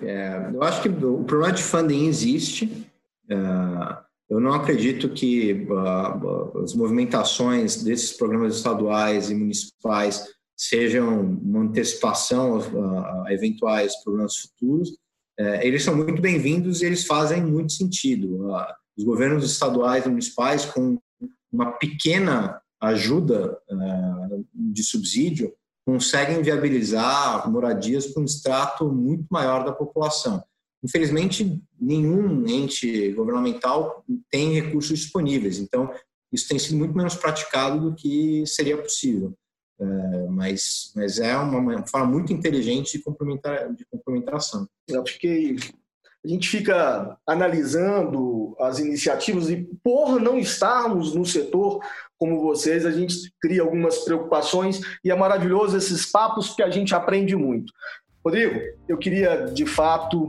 [0.00, 2.86] É, eu acho que o problema de funding existe.
[3.28, 3.36] É,
[4.30, 10.26] eu não acredito que uh, as movimentações desses programas estaduais e municipais
[10.58, 14.98] sejam uma antecipação a, a eventuais problemas futuros,
[15.38, 18.44] é, eles são muito bem-vindos e eles fazem muito sentido.
[18.96, 20.98] Os governos estaduais e municipais, com
[21.52, 23.74] uma pequena ajuda é,
[24.52, 25.54] de subsídio,
[25.86, 30.42] conseguem viabilizar moradias para um extrato muito maior da população.
[30.82, 35.90] Infelizmente, nenhum ente governamental tem recursos disponíveis, então
[36.32, 39.34] isso tem sido muito menos praticado do que seria possível.
[39.80, 44.68] É, mas, mas é uma, uma, forma muito inteligente de, complementar, de complementação.
[44.88, 45.56] Eu fiquei.
[46.24, 51.80] A gente fica analisando as iniciativas e, por não estarmos no setor
[52.18, 56.92] como vocês, a gente cria algumas preocupações e é maravilhoso esses papos que a gente
[56.92, 57.72] aprende muito.
[58.24, 60.26] Rodrigo, eu queria de fato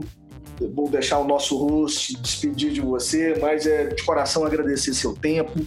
[0.68, 5.66] vou deixar o nosso host despedir de você, mas é de coração agradecer seu tempo,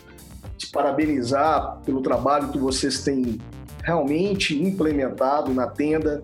[0.57, 3.39] te parabenizar pelo trabalho que vocês têm
[3.83, 6.23] realmente implementado na tenda.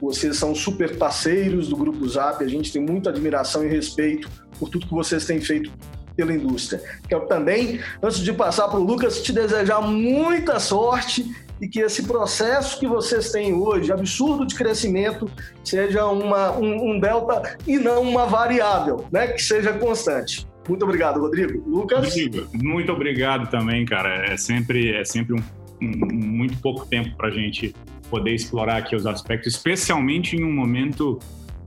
[0.00, 4.68] Vocês são super parceiros do Grupo Zap, a gente tem muita admiração e respeito por
[4.68, 5.72] tudo que vocês têm feito
[6.14, 6.80] pela indústria.
[7.08, 12.04] Quero também, antes de passar para o Lucas, te desejar muita sorte e que esse
[12.04, 15.28] processo que vocês têm hoje, absurdo de crescimento,
[15.64, 19.28] seja uma, um, um delta e não uma variável, né?
[19.28, 20.46] que seja constante.
[20.68, 21.68] Muito obrigado, Rodrigo.
[21.68, 22.04] Lucas?
[22.04, 24.26] Rodrigo, muito obrigado também, cara.
[24.26, 25.42] É sempre, é sempre um
[25.80, 27.74] muito pouco tempo para a gente
[28.10, 31.18] poder explorar aqui os aspectos, especialmente em um momento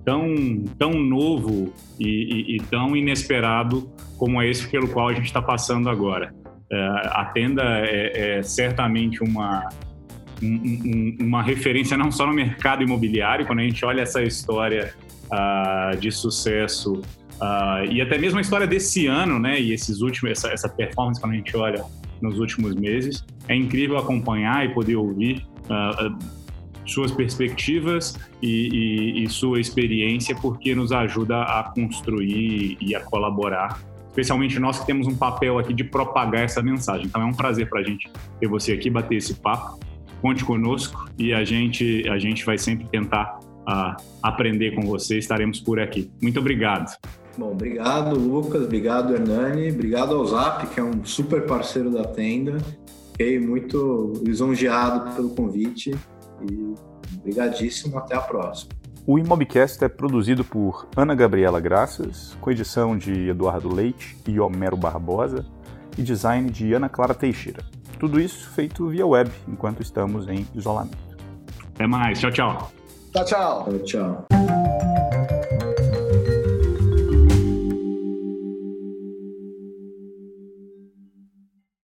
[0.03, 5.25] tão, tão novo e, e, e tão inesperado como é esse pelo qual a gente
[5.25, 6.33] está passando agora.
[6.71, 9.67] É, a tenda é, é certamente uma,
[10.41, 14.93] um, uma referência não só no mercado imobiliário, quando a gente olha essa história
[15.25, 20.31] uh, de sucesso uh, e até mesmo a história desse ano, né, e esses últimos,
[20.31, 21.83] essa, essa performance quando a gente olha
[22.21, 23.25] nos últimos meses.
[23.47, 26.17] É incrível acompanhar e poder ouvir uh,
[26.85, 33.79] suas perspectivas e, e, e, sua experiência, porque nos ajuda a construir e a colaborar.
[34.09, 37.07] Especialmente nós que temos um papel aqui de propagar essa mensagem.
[37.07, 39.79] Então é um prazer para a gente ter você aqui, bater esse papo.
[40.21, 45.17] Conte conosco e a gente, a gente vai sempre tentar uh, aprender com você.
[45.17, 46.11] Estaremos por aqui.
[46.21, 46.95] Muito obrigado.
[47.37, 48.63] Bom, obrigado, Lucas.
[48.63, 49.71] Obrigado, Hernani.
[49.71, 52.57] Obrigado ao Zap, que é um super parceiro da tenda.
[53.11, 55.95] Fiquei muito lisonjeado pelo convite
[56.49, 56.73] e
[57.17, 57.97] obrigadíssimo.
[57.97, 58.71] Até a próxima.
[59.05, 64.77] O Imobcast é produzido por Ana Gabriela Graças, com edição de Eduardo Leite e Homero
[64.77, 65.45] Barbosa
[65.97, 67.63] e design de Ana Clara Teixeira.
[67.99, 70.97] Tudo isso feito via web, enquanto estamos em isolamento.
[71.73, 72.19] Até mais.
[72.19, 72.71] Tchau, tchau.
[73.11, 73.65] Tchau, tchau.
[73.65, 74.27] Tchau, tchau.